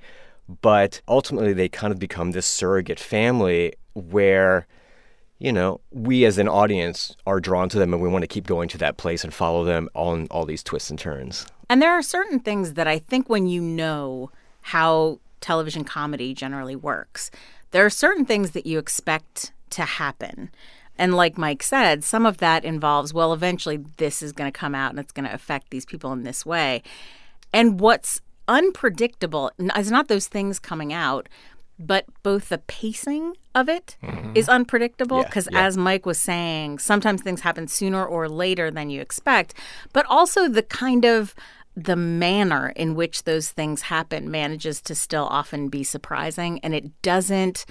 but 0.61 1.01
ultimately 1.07 1.53
they 1.53 1.67
kind 1.67 1.91
of 1.91 1.99
become 1.99 2.31
this 2.31 2.45
surrogate 2.45 2.99
family 2.99 3.73
where, 3.93 4.67
you 5.41 5.51
know, 5.51 5.81
we 5.89 6.23
as 6.25 6.37
an 6.37 6.47
audience 6.47 7.15
are 7.25 7.39
drawn 7.39 7.67
to 7.69 7.79
them 7.79 7.93
and 7.93 8.01
we 8.01 8.07
want 8.07 8.21
to 8.21 8.27
keep 8.27 8.45
going 8.45 8.69
to 8.69 8.77
that 8.77 8.97
place 8.97 9.23
and 9.23 9.33
follow 9.33 9.63
them 9.63 9.89
on 9.95 10.27
all 10.29 10.45
these 10.45 10.61
twists 10.61 10.91
and 10.91 10.99
turns. 10.99 11.47
And 11.67 11.81
there 11.81 11.91
are 11.91 12.03
certain 12.03 12.39
things 12.39 12.73
that 12.73 12.87
I 12.87 12.99
think 12.99 13.27
when 13.27 13.47
you 13.47 13.59
know 13.59 14.29
how 14.61 15.19
television 15.39 15.83
comedy 15.83 16.35
generally 16.35 16.75
works, 16.75 17.31
there 17.71 17.83
are 17.83 17.89
certain 17.89 18.23
things 18.23 18.51
that 18.51 18.67
you 18.67 18.77
expect 18.77 19.51
to 19.71 19.81
happen. 19.81 20.51
And 20.95 21.15
like 21.15 21.39
Mike 21.39 21.63
said, 21.63 22.03
some 22.03 22.27
of 22.27 22.37
that 22.37 22.63
involves, 22.63 23.11
well, 23.11 23.33
eventually 23.33 23.83
this 23.97 24.21
is 24.21 24.33
going 24.33 24.51
to 24.51 24.57
come 24.57 24.75
out 24.75 24.91
and 24.91 24.99
it's 24.99 25.11
going 25.11 25.27
to 25.27 25.33
affect 25.33 25.71
these 25.71 25.87
people 25.87 26.13
in 26.13 26.21
this 26.21 26.45
way. 26.45 26.83
And 27.51 27.79
what's 27.79 28.21
unpredictable 28.47 29.51
is 29.75 29.89
not 29.89 30.07
those 30.07 30.27
things 30.27 30.59
coming 30.59 30.93
out, 30.93 31.27
but 31.85 32.05
both 32.23 32.49
the 32.49 32.57
pacing 32.59 33.35
of 33.53 33.67
it 33.67 33.97
is 34.33 34.47
unpredictable 34.47 35.23
because 35.23 35.47
yeah. 35.51 35.65
as 35.65 35.77
Mike 35.77 36.05
was 36.05 36.19
saying, 36.19 36.79
sometimes 36.79 37.21
things 37.21 37.41
happen 37.41 37.67
sooner 37.67 38.05
or 38.05 38.29
later 38.29 38.71
than 38.71 38.89
you 38.89 39.01
expect, 39.01 39.53
but 39.93 40.05
also 40.07 40.47
the 40.47 40.63
kind 40.63 41.05
of 41.05 41.35
the 41.75 41.95
manner 41.95 42.73
in 42.75 42.95
which 42.95 43.23
those 43.23 43.49
things 43.49 43.83
happen 43.83 44.29
manages 44.29 44.81
to 44.81 44.93
still 44.93 45.27
often 45.27 45.69
be 45.69 45.83
surprising 45.83 46.59
and 46.59 46.75
it 46.75 47.01
doesn't 47.01 47.65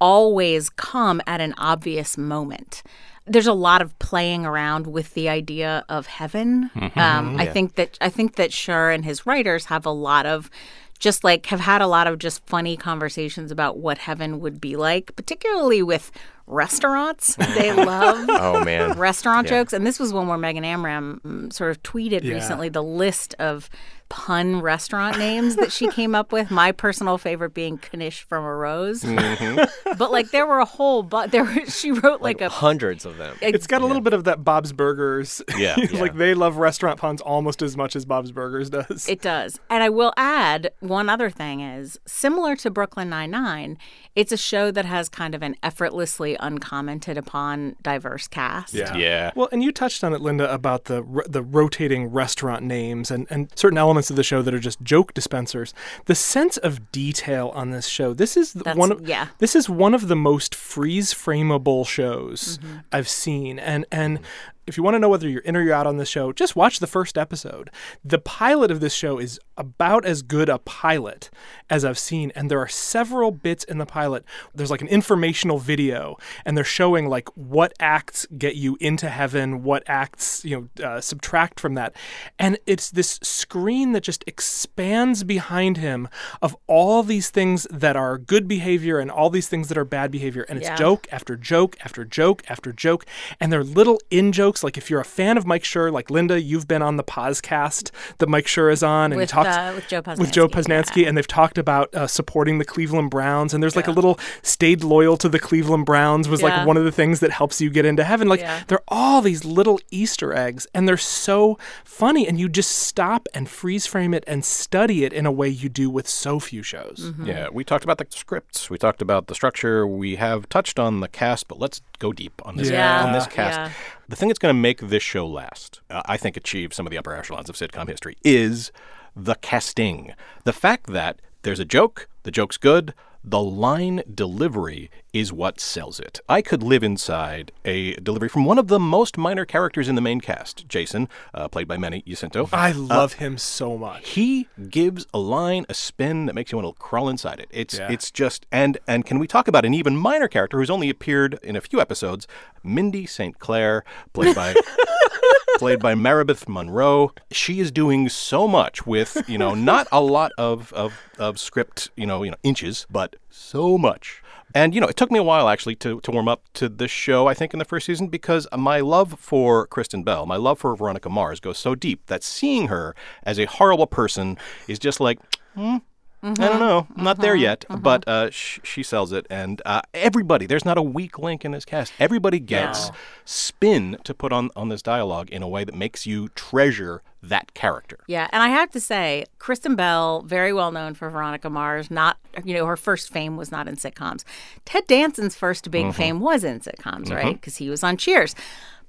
always 0.00 0.68
come 0.70 1.22
at 1.26 1.40
an 1.40 1.54
obvious 1.56 2.18
moment. 2.18 2.82
There's 3.26 3.46
a 3.46 3.54
lot 3.54 3.82
of 3.82 3.98
playing 3.98 4.46
around 4.46 4.86
with 4.86 5.14
the 5.14 5.28
idea 5.28 5.84
of 5.88 6.06
heaven. 6.06 6.70
Um, 6.96 7.36
I 7.38 7.46
think 7.46 7.74
that 7.74 7.98
I 8.00 8.08
think 8.08 8.36
that 8.36 8.50
Schur 8.50 8.94
and 8.94 9.04
his 9.04 9.26
writers 9.26 9.66
have 9.66 9.84
a 9.84 9.90
lot 9.90 10.26
of 10.26 10.50
just 10.98 11.24
like 11.24 11.46
have 11.46 11.60
had 11.60 11.80
a 11.82 11.86
lot 11.86 12.06
of 12.06 12.18
just 12.18 12.44
funny 12.46 12.76
conversations 12.76 13.50
about 13.50 13.78
what 13.78 13.98
heaven 13.98 14.40
would 14.40 14.60
be 14.60 14.76
like, 14.76 15.14
particularly 15.16 15.82
with 15.82 16.10
restaurants. 16.46 17.36
They 17.36 17.72
love 17.72 18.26
Oh 18.28 18.64
man. 18.64 18.92
restaurant 18.98 19.48
jokes. 19.48 19.72
And 19.72 19.86
this 19.86 19.98
was 19.98 20.12
one 20.12 20.28
where 20.28 20.38
Megan 20.38 20.64
Amram 20.64 21.20
mm, 21.24 21.52
sort 21.52 21.70
of 21.70 21.82
tweeted 21.82 22.22
Yeah. 22.22 22.34
recently 22.34 22.68
the 22.68 22.82
list 22.82 23.34
of 23.38 23.68
pun 24.08 24.60
restaurant 24.60 25.18
names 25.18 25.56
that 25.56 25.72
she 25.72 25.88
came 25.88 26.14
up 26.14 26.30
with. 26.30 26.48
My 26.48 26.70
personal 26.70 27.18
favorite 27.18 27.54
being 27.54 27.80
Knish 27.92 28.22
from 28.22 28.44
a 28.44 28.54
Rose. 28.54 29.02
but 29.98 30.12
like 30.12 30.30
there 30.30 30.46
were 30.46 30.60
a 30.60 30.64
whole 30.64 31.02
but 31.02 31.32
there 31.32 31.42
were, 31.44 31.66
she 31.66 31.90
wrote 31.90 32.22
like, 32.22 32.40
a 32.40 32.48
Hundreds 32.48 33.04
of 33.04 33.16
them. 33.16 33.36
It's 33.42 33.66
got 33.66 33.82
a 33.82 33.86
little 33.86 34.00
bit 34.02 34.12
of 34.12 34.22
that 34.24 34.44
Bob's 34.44 34.72
Burgers. 34.72 35.42
Yeah. 35.56 35.74
like 35.94 36.14
they 36.16 36.34
love 36.34 36.56
restaurant 36.56 37.00
puns 37.00 37.20
almost 37.20 37.62
as 37.62 37.76
much 37.76 37.96
as 37.96 38.04
Bob's 38.04 38.30
Burgers 38.30 38.70
does. 38.70 39.08
It 39.08 39.22
does. 39.22 39.58
And 39.70 39.82
I 39.82 39.88
will 39.88 40.12
add 40.16 40.70
one 40.78 41.08
other 41.08 41.28
thing 41.28 41.60
is 41.60 41.98
similar 42.06 42.54
to 42.56 42.70
Brooklyn 42.70 43.08
Nine-Nine, 43.10 43.76
it's 44.14 44.30
a 44.32 44.36
show 44.36 44.70
that 44.70 44.84
has 44.84 45.08
kind 45.08 45.34
of 45.34 45.42
an 45.42 45.56
effortlessly 45.62 46.35
uncommented 46.40 47.16
upon 47.18 47.76
diverse 47.82 48.28
cast. 48.28 48.74
Yeah. 48.74 48.96
yeah. 48.96 49.30
Well, 49.34 49.48
and 49.52 49.62
you 49.62 49.72
touched 49.72 50.02
on 50.04 50.12
it, 50.14 50.20
Linda, 50.20 50.52
about 50.52 50.84
the 50.84 51.02
the 51.28 51.42
rotating 51.42 52.06
restaurant 52.12 52.62
names 52.62 53.10
and, 53.10 53.26
and 53.30 53.50
certain 53.54 53.78
elements 53.78 54.10
of 54.10 54.16
the 54.16 54.22
show 54.24 54.42
that 54.42 54.54
are 54.54 54.58
just 54.58 54.80
joke 54.82 55.14
dispensers. 55.14 55.74
The 56.06 56.14
sense 56.14 56.56
of 56.56 56.90
detail 56.92 57.50
on 57.54 57.70
this 57.70 57.86
show. 57.88 58.14
This 58.14 58.36
is 58.36 58.52
That's- 58.52 58.76
one. 58.76 58.92
Of, 58.92 59.08
yeah. 59.08 59.28
This 59.38 59.54
is 59.56 59.68
one 59.68 59.94
of 59.94 60.08
the 60.08 60.16
most 60.16 60.54
freeze 60.54 61.12
frameable 61.14 61.86
shows 61.86 62.58
Mm-hmm. 62.58 62.76
I've 62.92 63.08
seen, 63.08 63.58
and 63.58 63.84
and. 63.90 64.20
If 64.66 64.76
you 64.76 64.82
want 64.82 64.94
to 64.94 64.98
know 64.98 65.08
whether 65.08 65.28
you're 65.28 65.42
in 65.42 65.56
or 65.56 65.62
you're 65.62 65.74
out 65.74 65.86
on 65.86 65.96
this 65.96 66.08
show, 66.08 66.32
just 66.32 66.56
watch 66.56 66.80
the 66.80 66.86
first 66.88 67.16
episode. 67.16 67.70
The 68.04 68.18
pilot 68.18 68.70
of 68.70 68.80
this 68.80 68.92
show 68.94 69.18
is 69.18 69.38
about 69.56 70.04
as 70.04 70.22
good 70.22 70.48
a 70.48 70.58
pilot 70.58 71.30
as 71.70 71.84
I've 71.84 71.98
seen, 71.98 72.32
and 72.34 72.50
there 72.50 72.58
are 72.58 72.68
several 72.68 73.30
bits 73.30 73.62
in 73.64 73.78
the 73.78 73.86
pilot. 73.86 74.24
There's 74.54 74.70
like 74.70 74.82
an 74.82 74.88
informational 74.88 75.58
video, 75.58 76.16
and 76.44 76.56
they're 76.56 76.64
showing 76.64 77.08
like 77.08 77.28
what 77.36 77.72
acts 77.78 78.26
get 78.36 78.56
you 78.56 78.76
into 78.80 79.08
heaven, 79.08 79.62
what 79.62 79.82
acts 79.86 80.44
you 80.44 80.68
know 80.78 80.84
uh, 80.84 81.00
subtract 81.00 81.60
from 81.60 81.74
that, 81.74 81.94
and 82.38 82.58
it's 82.66 82.90
this 82.90 83.20
screen 83.22 83.92
that 83.92 84.02
just 84.02 84.24
expands 84.26 85.22
behind 85.24 85.76
him 85.76 86.08
of 86.42 86.56
all 86.66 87.02
these 87.02 87.30
things 87.30 87.66
that 87.70 87.96
are 87.96 88.18
good 88.18 88.48
behavior 88.48 88.98
and 88.98 89.10
all 89.10 89.30
these 89.30 89.48
things 89.48 89.68
that 89.68 89.78
are 89.78 89.84
bad 89.84 90.10
behavior, 90.10 90.44
and 90.48 90.58
it's 90.58 90.68
Yeah. 90.68 90.76
joke 90.76 91.06
after 91.12 91.36
joke 91.36 91.76
after 91.84 92.04
joke 92.04 92.42
after 92.48 92.72
joke, 92.72 93.06
and 93.40 93.52
they're 93.52 93.62
little 93.64 94.00
in 94.10 94.32
jokes. 94.32 94.55
Like 94.64 94.76
if 94.76 94.90
you're 94.90 95.00
a 95.00 95.04
fan 95.04 95.36
of 95.38 95.46
Mike 95.46 95.62
Schur, 95.62 95.92
like 95.92 96.10
Linda, 96.10 96.40
you've 96.40 96.66
been 96.68 96.82
on 96.82 96.96
the 96.96 97.04
podcast 97.04 97.90
that 98.18 98.28
Mike 98.28 98.46
Schur 98.46 98.72
is 98.72 98.82
on, 98.82 99.12
and 99.12 99.16
With, 99.20 99.30
he 99.30 99.34
talks 99.34 99.56
uh, 99.56 99.72
with 99.74 99.88
Joe 99.88 100.02
with 100.18 100.32
Joe 100.32 100.48
Posnanski, 100.48 100.64
Posnanski, 100.66 101.02
yeah. 101.02 101.08
and 101.08 101.16
they've 101.18 101.26
talked 101.26 101.58
about 101.58 101.94
uh, 101.94 102.06
supporting 102.06 102.58
the 102.58 102.64
Cleveland 102.64 103.10
Browns, 103.10 103.52
and 103.54 103.62
there's 103.62 103.76
like 103.76 103.88
a 103.88 103.92
little 103.92 104.18
stayed 104.42 104.82
loyal 104.84 105.16
to 105.18 105.28
the 105.28 105.38
Cleveland 105.38 105.86
Browns 105.86 106.28
was 106.28 106.40
Yeah. 106.42 106.58
like 106.58 106.66
one 106.66 106.76
of 106.76 106.84
the 106.84 106.92
things 106.92 107.20
that 107.20 107.30
helps 107.30 107.60
you 107.60 107.70
get 107.70 107.84
into 107.84 108.04
heaven. 108.04 108.28
Like 108.28 108.40
Yeah. 108.40 108.62
they're 108.68 108.84
all 108.88 109.20
these 109.22 109.44
little 109.44 109.80
Easter 109.90 110.32
eggs, 110.34 110.66
and 110.74 110.88
they're 110.88 110.96
so 110.96 111.58
funny, 111.84 112.26
and 112.26 112.38
you 112.40 112.48
just 112.48 112.70
stop 112.70 113.28
and 113.34 113.48
freeze 113.48 113.86
frame 113.86 114.12
it 114.14 114.24
and 114.26 114.44
study 114.44 115.04
it 115.04 115.12
in 115.12 115.26
a 115.26 115.32
way 115.32 115.48
you 115.48 115.68
do 115.68 115.88
with 115.90 116.08
so 116.08 116.38
few 116.40 116.62
shows. 116.62 117.00
Mm-hmm. 117.02 117.26
Yeah, 117.26 117.48
we 117.52 117.64
talked 117.64 117.84
about 117.84 117.98
the 117.98 118.06
scripts. 118.10 118.70
We 118.70 118.78
talked 118.78 119.02
about 119.02 119.26
the 119.28 119.34
structure. 119.34 119.86
We 119.86 120.16
have 120.16 120.48
touched 120.48 120.78
on 120.78 121.00
the 121.00 121.08
cast, 121.08 121.48
but 121.48 121.58
let's 121.58 121.80
go 121.98 122.12
deep 122.12 122.40
on 122.44 122.56
this 122.56 122.70
Yeah. 122.70 123.04
on 123.04 123.12
this 123.12 123.26
cast. 123.26 123.58
Yeah. 123.58 123.70
The 124.08 124.14
thing 124.14 124.28
that's 124.28 124.38
going 124.38 124.54
to 124.54 124.60
make 124.60 124.80
this 124.80 125.02
show 125.02 125.26
last, 125.26 125.80
uh, 125.90 126.02
I 126.06 126.16
think, 126.16 126.36
achieve 126.36 126.72
some 126.72 126.86
of 126.86 126.92
the 126.92 126.98
upper 126.98 127.14
echelons 127.14 127.48
of 127.48 127.56
sitcom 127.56 127.88
history, 127.88 128.16
is 128.24 128.70
the 129.16 129.34
casting. 129.36 130.14
The 130.44 130.52
fact 130.52 130.86
that 130.88 131.20
there's 131.42 131.58
a 131.58 131.64
joke, 131.64 132.08
the 132.22 132.30
joke's 132.30 132.56
good. 132.56 132.94
The 133.28 133.42
line 133.42 134.02
delivery 134.14 134.88
is 135.12 135.32
what 135.32 135.58
sells 135.58 135.98
it. 135.98 136.20
I 136.28 136.42
could 136.42 136.62
live 136.62 136.84
inside 136.84 137.50
a 137.64 137.94
delivery 137.94 138.28
from 138.28 138.44
one 138.44 138.56
of 138.56 138.68
the 138.68 138.78
most 138.78 139.18
minor 139.18 139.44
characters 139.44 139.88
in 139.88 139.96
the 139.96 140.00
main 140.00 140.20
cast, 140.20 140.68
Jason, 140.68 141.08
uh, 141.34 141.48
played 141.48 141.66
by 141.66 141.76
Manny 141.76 142.04
Jacinto. 142.06 142.48
I 142.52 142.70
love 142.70 143.14
him 143.14 143.36
so 143.36 143.76
much. 143.76 144.10
He 144.10 144.46
gives 144.70 145.06
a 145.12 145.18
line 145.18 145.66
a 145.68 145.74
spin 145.74 146.26
that 146.26 146.34
makes 146.34 146.52
you 146.52 146.58
want 146.58 146.72
to 146.76 146.80
crawl 146.80 147.08
inside 147.08 147.40
it. 147.40 147.48
It's 147.50 147.78
Yeah. 147.78 147.90
it's 147.90 148.12
just 148.12 148.46
and 148.52 148.78
and 148.86 149.04
can 149.04 149.18
we 149.18 149.26
talk 149.26 149.48
about 149.48 149.64
an 149.64 149.74
even 149.74 149.96
minor 149.96 150.28
character 150.28 150.58
who's 150.58 150.70
only 150.70 150.88
appeared 150.88 151.40
in 151.42 151.56
a 151.56 151.60
few 151.60 151.80
episodes, 151.80 152.28
Mindy 152.62 153.06
St. 153.06 153.40
Clair, 153.40 153.82
played 154.12 154.36
by 154.36 154.54
played 155.58 155.80
by 155.80 155.94
Maribeth 155.94 156.48
Monroe. 156.48 157.12
She 157.32 157.60
is 157.60 157.70
doing 157.70 158.08
so 158.08 158.46
much 158.46 158.86
with, 158.86 159.22
you 159.28 159.38
know, 159.38 159.54
not 159.54 159.88
a 159.90 160.00
lot 160.00 160.32
of 160.38 160.72
of, 160.72 160.94
of 161.18 161.38
script, 161.38 161.90
you 161.96 162.06
know, 162.06 162.22
you 162.22 162.30
know, 162.30 162.36
inches, 162.42 162.86
but 162.90 163.16
so 163.30 163.78
much. 163.78 164.22
And 164.54 164.74
you 164.74 164.80
know, 164.80 164.86
it 164.86 164.96
took 164.96 165.10
me 165.10 165.18
a 165.18 165.22
while 165.22 165.48
actually 165.48 165.76
to, 165.76 166.00
to 166.00 166.10
warm 166.10 166.28
up 166.28 166.42
to 166.54 166.68
this 166.68 166.90
show. 166.90 167.26
I 167.26 167.34
think 167.34 167.52
in 167.52 167.58
the 167.58 167.64
first 167.64 167.86
season 167.86 168.08
because 168.08 168.46
my 168.56 168.80
love 168.80 169.18
for 169.18 169.66
Kristen 169.66 170.02
Bell, 170.02 170.26
my 170.26 170.36
love 170.36 170.58
for 170.58 170.74
Veronica 170.76 171.10
Mars 171.10 171.40
goes 171.40 171.58
so 171.58 171.74
deep 171.74 172.06
that 172.06 172.22
seeing 172.22 172.68
her 172.68 172.94
as 173.22 173.38
a 173.38 173.46
horrible 173.46 173.86
person 173.86 174.38
is 174.68 174.78
just 174.78 175.00
like, 175.00 175.18
hmm, 175.54 175.78
Mm-hmm. 176.22 176.42
I 176.42 176.48
don't 176.48 176.60
know, 176.60 176.86
I'm 176.96 177.04
not 177.04 177.18
there 177.18 177.34
mm-hmm. 177.34 177.42
yet. 177.42 177.64
Mm-hmm. 177.68 177.82
But 177.82 178.08
uh, 178.08 178.30
sh- 178.30 178.60
she 178.62 178.82
sells 178.82 179.12
it, 179.12 179.26
and 179.30 179.62
uh, 179.64 179.82
everybody. 179.94 180.46
There's 180.46 180.64
not 180.64 180.78
a 180.78 180.82
weak 180.82 181.18
link 181.18 181.44
in 181.44 181.52
this 181.52 181.64
cast. 181.64 181.92
Everybody 181.98 182.40
gets 182.40 182.90
spin 183.24 183.98
to 184.04 184.14
put 184.14 184.32
on 184.32 184.50
on 184.56 184.68
this 184.68 184.82
dialogue 184.82 185.30
in 185.30 185.42
a 185.42 185.48
way 185.48 185.64
that 185.64 185.74
makes 185.74 186.06
you 186.06 186.28
treasure 186.30 187.02
that 187.22 187.54
character. 187.54 187.98
Yeah, 188.06 188.28
and 188.32 188.42
I 188.42 188.48
have 188.48 188.70
to 188.70 188.80
say, 188.80 189.24
Kristen 189.38 189.74
Bell, 189.76 190.22
very 190.22 190.52
well 190.52 190.72
known 190.72 190.94
for 190.94 191.10
Veronica 191.10 191.50
Mars. 191.50 191.90
Not, 191.90 192.16
you 192.44 192.54
know, 192.54 192.66
her 192.66 192.76
first 192.76 193.12
fame 193.12 193.36
was 193.36 193.50
not 193.50 193.68
in 193.68 193.76
sitcoms. 193.76 194.24
Ted 194.64 194.86
Danson's 194.86 195.36
first 195.36 195.70
big 195.70 195.94
fame 195.94 196.20
was 196.20 196.44
in 196.44 196.60
sitcoms, 196.60 197.10
right? 197.10 197.34
Because 197.34 197.56
he 197.56 197.68
was 197.68 197.82
on 197.82 197.96
Cheers. 197.96 198.34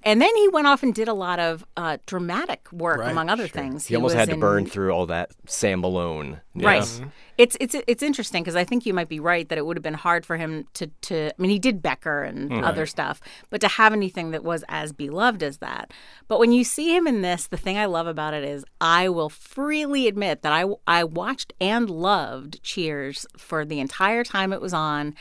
And 0.04 0.22
then 0.22 0.34
he 0.36 0.48
went 0.50 0.68
off 0.68 0.84
and 0.84 0.94
did 0.94 1.08
a 1.08 1.14
lot 1.14 1.40
of 1.40 1.66
uh, 1.76 1.98
dramatic 2.06 2.72
work, 2.72 3.00
among 3.06 3.30
other 3.30 3.48
things. 3.48 3.88
He 3.88 3.96
almost 3.96 4.14
was 4.14 4.20
had 4.20 4.30
to 4.30 4.36
in- 4.36 4.40
burn 4.40 4.66
through 4.66 4.92
all 4.92 5.06
that 5.08 5.32
Sam 5.48 5.82
Malone. 5.82 6.40
Right. 6.56 7.02
It's 7.38 7.58
it's 7.60 7.76
it's 7.88 8.02
interesting 8.02 8.42
because 8.42 8.56
I 8.56 8.64
think 8.64 8.86
you 8.86 8.94
might 8.94 9.10
be 9.10 9.20
right 9.20 9.48
that 9.50 9.58
it 9.58 9.66
would 9.66 9.78
have 9.78 9.84
been 9.84 9.94
hard 9.94 10.26
for 10.26 10.38
him 10.38 10.66
to 10.76 10.88
to. 11.02 11.28
I 11.28 11.42
mean, 11.42 11.52
he 11.52 11.60
did 11.60 11.82
Becker 11.82 12.24
and 12.24 12.52
other 12.64 12.86
stuff, 12.86 13.20
but 13.50 13.60
to 13.62 13.68
have 13.68 13.94
anything 13.94 14.32
that 14.32 14.44
was 14.44 14.64
as 14.70 14.92
beloved 14.94 15.44
as 15.44 15.58
that. 15.58 15.92
But 16.28 16.40
when 16.40 16.52
you 16.52 16.64
see 16.64 16.96
him 16.96 17.06
in 17.06 17.22
this, 17.22 17.48
the 17.48 17.58
thing 17.58 17.78
I 17.78 17.86
love 17.86 18.08
about 18.08 18.34
it 18.34 18.44
is 18.44 18.64
I 18.82 19.10
will 19.10 19.30
freely 19.30 20.08
admit 20.08 20.42
that 20.44 20.54
I 20.54 20.66
I 20.88 21.04
watched 21.04 21.54
and 21.60 21.90
loved 21.90 22.64
Cheers 22.64 23.26
for 23.38 23.66
the 23.66 23.80
entire 23.80 24.24
time 24.24 24.54
it 24.54 24.62
was 24.62 24.74
on. 24.74 25.14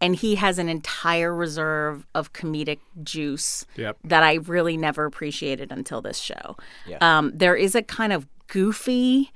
And 0.00 0.16
he 0.16 0.36
has 0.36 0.58
an 0.58 0.68
entire 0.68 1.34
reserve 1.34 2.06
of 2.14 2.32
comedic 2.32 2.78
juice 3.02 3.66
Yep. 3.76 3.98
that 4.04 4.22
I 4.22 4.34
really 4.34 4.76
never 4.76 5.04
appreciated 5.04 5.70
until 5.70 6.00
this 6.00 6.18
show. 6.18 6.56
Um, 7.00 7.32
there 7.34 7.54
is 7.56 7.74
a 7.74 7.82
kind 7.82 8.12
of 8.12 8.26
goofy, 8.46 9.30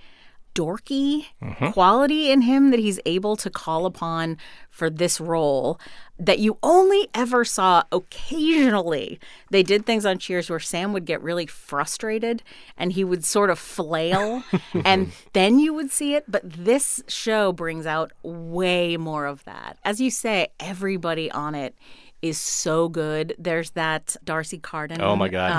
dorky 0.55 1.27
mm-hmm. 1.43 1.71
quality 1.71 2.31
in 2.31 2.43
him 2.43 2.71
that 2.71 2.81
he's 2.81 3.01
able 3.05 3.37
to 3.37 3.51
call 3.51 3.87
upon 3.87 4.37
for 4.71 4.89
this 4.89 5.21
role 5.21 5.81
that 6.19 6.39
you 6.39 6.59
only 6.63 7.09
ever 7.13 7.45
saw 7.45 7.83
occasionally. 7.91 9.19
They 9.51 9.63
did 9.63 9.85
things 9.85 10.07
on 10.07 10.19
Cheers 10.19 10.49
where 10.49 10.61
Sam 10.61 10.93
would 10.93 11.05
get 11.05 11.23
really 11.23 11.47
frustrated 11.47 12.43
and 12.77 12.93
he 12.93 13.03
would 13.03 13.25
sort 13.25 13.51
of 13.51 13.59
flail 13.59 14.45
and 14.85 15.13
then 15.33 15.59
you 15.59 15.75
would 15.75 15.91
see 15.91 16.15
it. 16.15 16.25
But 16.29 16.43
this 16.45 17.03
show 17.09 17.53
brings 17.53 17.87
out 17.87 18.13
way 18.23 18.97
more 18.97 19.27
of 19.27 19.45
that. 19.45 19.79
As 19.85 20.01
you 20.01 20.11
say, 20.11 20.49
everybody 20.61 21.31
on 21.31 21.55
it 21.55 21.75
is 22.25 22.41
so 22.41 22.89
good. 22.89 23.35
There's 23.39 23.71
that 23.73 24.17
D'Arcy 24.25 24.59
Carden 24.59 25.01
Oh, 25.03 25.15
my 25.15 25.29
God. 25.29 25.53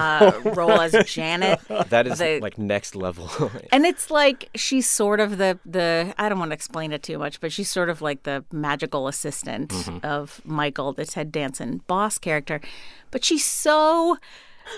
uh, 0.45 0.50
role 0.51 0.81
as 0.81 0.93
Janet. 1.07 1.60
That 1.89 2.07
is 2.07 2.17
The- 2.19 2.39
like 2.41 2.57
next 2.57 2.95
level. 2.95 3.29
And 3.72 3.86
it's 3.86 4.10
like 4.10 4.50
she's 4.55 4.89
sort 4.89 5.19
of 5.19 5.38
the 5.38 5.60
the 5.65 6.13
I 6.17 6.27
don't 6.29 6.39
want 6.39 6.51
to 6.51 6.55
explain 6.55 6.91
it 6.91 7.03
too 7.03 7.17
much, 7.19 7.39
but 7.39 7.51
she's 7.51 7.69
sort 7.69 7.89
of 7.89 8.01
like 8.01 8.24
the 8.24 8.43
magical 8.51 9.07
assistant 9.07 9.72
of 10.03 10.41
Michael, 10.45 10.93
the 10.93 11.05
Ted 11.05 11.31
Danson 11.31 11.81
boss 11.88 12.17
character. 12.17 12.60
But 13.12 13.24
she's 13.24 13.45
so 13.45 14.17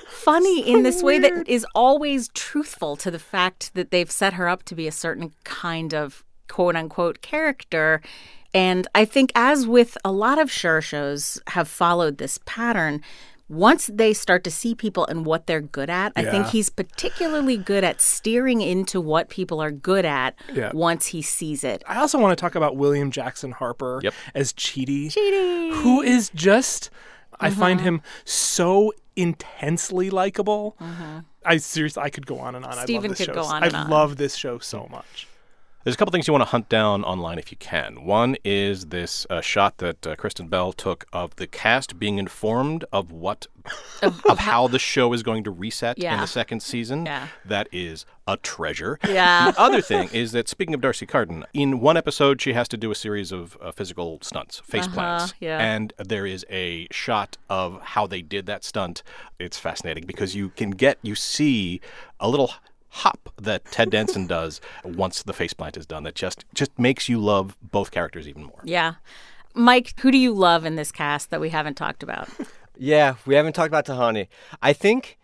funny 0.10 0.60
in 0.70 0.84
this 0.84 1.02
way 1.02 1.18
that 1.20 1.48
is 1.48 1.66
always 1.74 2.28
truthful 2.30 2.96
to 2.98 3.10
the 3.10 3.20
fact 3.20 3.74
that 3.74 3.92
they've 3.92 4.12
set 4.12 4.34
her 4.34 4.48
up 4.50 4.64
to 4.64 4.76
be 4.76 4.88
a 4.88 4.92
certain 4.92 5.32
kind 5.46 5.94
of 5.94 6.24
quote 6.50 6.76
unquote 6.76 7.22
character. 7.22 8.02
And 8.54 8.88
I 8.96 9.06
think, 9.06 9.32
as 9.36 9.68
with 9.68 9.98
a 10.06 10.12
lot 10.12 10.40
of 10.40 10.50
Schur 10.50 10.82
shows, 10.82 11.40
have 11.48 11.68
followed 11.68 12.18
this 12.18 12.40
pattern. 12.46 13.02
Once 13.50 13.90
they 13.94 14.14
start 14.14 14.44
to 14.44 14.52
see 14.52 14.76
people 14.76 15.06
and 15.06 15.26
what 15.26 15.48
they're 15.48 15.62
good 15.62 15.90
at, 15.90 16.12
I 16.18 16.26
think 16.26 16.48
he's 16.48 16.70
particularly 16.70 17.56
good 17.56 17.82
at 17.84 18.02
steering 18.02 18.60
into 18.60 19.00
what 19.00 19.30
people 19.30 19.62
are 19.62 19.72
good 19.72 20.04
at 20.04 20.36
Yeah. 20.54 20.72
once 20.74 21.08
he 21.08 21.22
sees 21.22 21.64
it. 21.64 21.82
I 21.88 21.98
also 22.00 22.20
want 22.20 22.38
to 22.38 22.42
talk 22.42 22.56
about 22.56 22.76
William 22.76 23.10
Jackson 23.10 23.54
Harper 23.54 24.02
Yep. 24.04 24.14
as 24.36 24.52
Chidi, 24.52 25.08
Chidi. 25.08 25.72
who 25.82 26.02
is 26.02 26.30
just, 26.36 26.90
I 27.40 27.50
Mm-hmm. 27.50 27.60
find 27.60 27.82
him 27.82 28.02
so 28.26 28.92
intensely 29.16 30.10
likable. 30.10 30.76
I 31.46 31.58
seriously, 31.58 32.04
I 32.04 32.10
could 32.10 32.26
go 32.26 32.40
on 32.40 32.54
and 32.56 32.66
on. 32.66 32.72
I 32.72 32.76
Mm-hmm. 32.76 32.84
Stephen 32.84 33.02
love 33.12 33.18
this 33.18 33.28
could 33.28 33.36
show. 33.36 33.42
go 33.42 33.48
on 33.48 33.64
I 33.64 33.68
and 33.68 33.76
on. 33.76 33.90
love 33.90 34.18
this 34.18 34.36
show 34.36 34.60
so 34.60 34.88
much. 34.92 35.28
There's 35.88 35.96
a 35.96 36.00
couple 36.00 36.12
things 36.12 36.28
you 36.28 36.34
want 36.34 36.42
to 36.42 36.50
hunt 36.50 36.68
down 36.68 37.06
online 37.06 37.40
if 37.40 37.50
you 37.50 37.56
can. 37.56 38.04
One 38.04 38.36
is 38.44 38.88
this 38.88 39.26
uh, 39.30 39.40
shot 39.40 39.78
that 39.78 40.06
uh, 40.06 40.18
Kristen 40.18 40.50
Bell 40.50 40.74
took 40.74 41.06
of 41.14 41.34
the 41.38 41.48
cast 41.48 41.98
being 41.98 42.18
informed 42.18 42.84
of 42.92 43.10
what 43.14 43.48
of, 44.04 44.22
of 44.26 44.40
how 44.40 44.68
the 44.68 44.80
show 44.80 45.14
is 45.14 45.24
going 45.24 45.46
to 45.46 45.50
reset 45.52 45.98
in 45.98 46.20
the 46.20 46.26
second 46.26 46.62
season. 46.62 47.06
Yeah. 47.06 47.30
That 47.46 47.70
is 47.72 48.06
a 48.28 48.36
treasure. 48.36 49.00
Yeah. 49.08 49.52
The 49.52 49.62
other 49.62 49.80
thing 49.80 50.10
is 50.12 50.34
that 50.34 50.50
speaking 50.50 50.74
of 50.74 50.82
D'Arcy 50.82 51.06
Carden, 51.06 51.46
in 51.54 51.80
one 51.80 51.96
episode 51.96 52.42
she 52.42 52.52
has 52.52 52.68
to 52.68 52.76
do 52.76 52.92
a 52.92 52.96
series 52.96 53.32
of 53.32 53.58
uh, 53.62 53.72
physical 53.72 54.20
stunts, 54.22 54.60
face 54.60 54.88
plants, 54.88 55.24
Uh-huh, 55.32 55.34
yeah. 55.40 55.58
and 55.60 55.94
there 55.98 56.26
is 56.26 56.46
a 56.50 56.88
shot 56.92 57.38
of 57.50 57.80
how 57.82 58.06
they 58.06 58.22
did 58.22 58.46
that 58.48 58.66
stunt. 58.66 59.04
It's 59.40 59.58
fascinating 59.58 60.04
because 60.06 60.36
you 60.36 60.50
can 60.50 60.72
get 60.72 60.98
you 61.02 61.16
see 61.16 61.80
a 62.20 62.28
little 62.28 62.52
hop 62.90 63.30
that 63.42 63.66
Ted 63.66 63.90
Danson 63.90 64.28
does 64.28 64.62
once 64.84 65.24
the 65.24 65.34
faceplant 65.34 65.78
is 65.78 65.86
done 65.86 66.04
that 66.04 66.16
just 66.16 66.46
just 66.54 66.78
makes 66.80 67.08
you 67.10 67.20
love 67.20 67.56
both 67.62 67.92
characters 67.92 68.28
even 68.28 68.44
more. 68.44 68.62
Yeah. 68.64 68.96
Mike, 69.54 69.94
who 70.00 70.12
do 70.12 70.18
you 70.18 70.34
love 70.34 70.66
in 70.66 70.76
this 70.76 70.92
cast 70.92 71.30
that 71.32 71.42
we 71.42 71.50
haven't 71.50 71.76
talked 71.76 72.04
about? 72.04 72.30
Yeah, 72.80 73.16
we 73.26 73.34
haven't 73.34 73.54
talked 73.54 73.70
about 73.70 73.86
Tahani. 73.88 74.28
I 74.62 74.72
think 74.72 75.18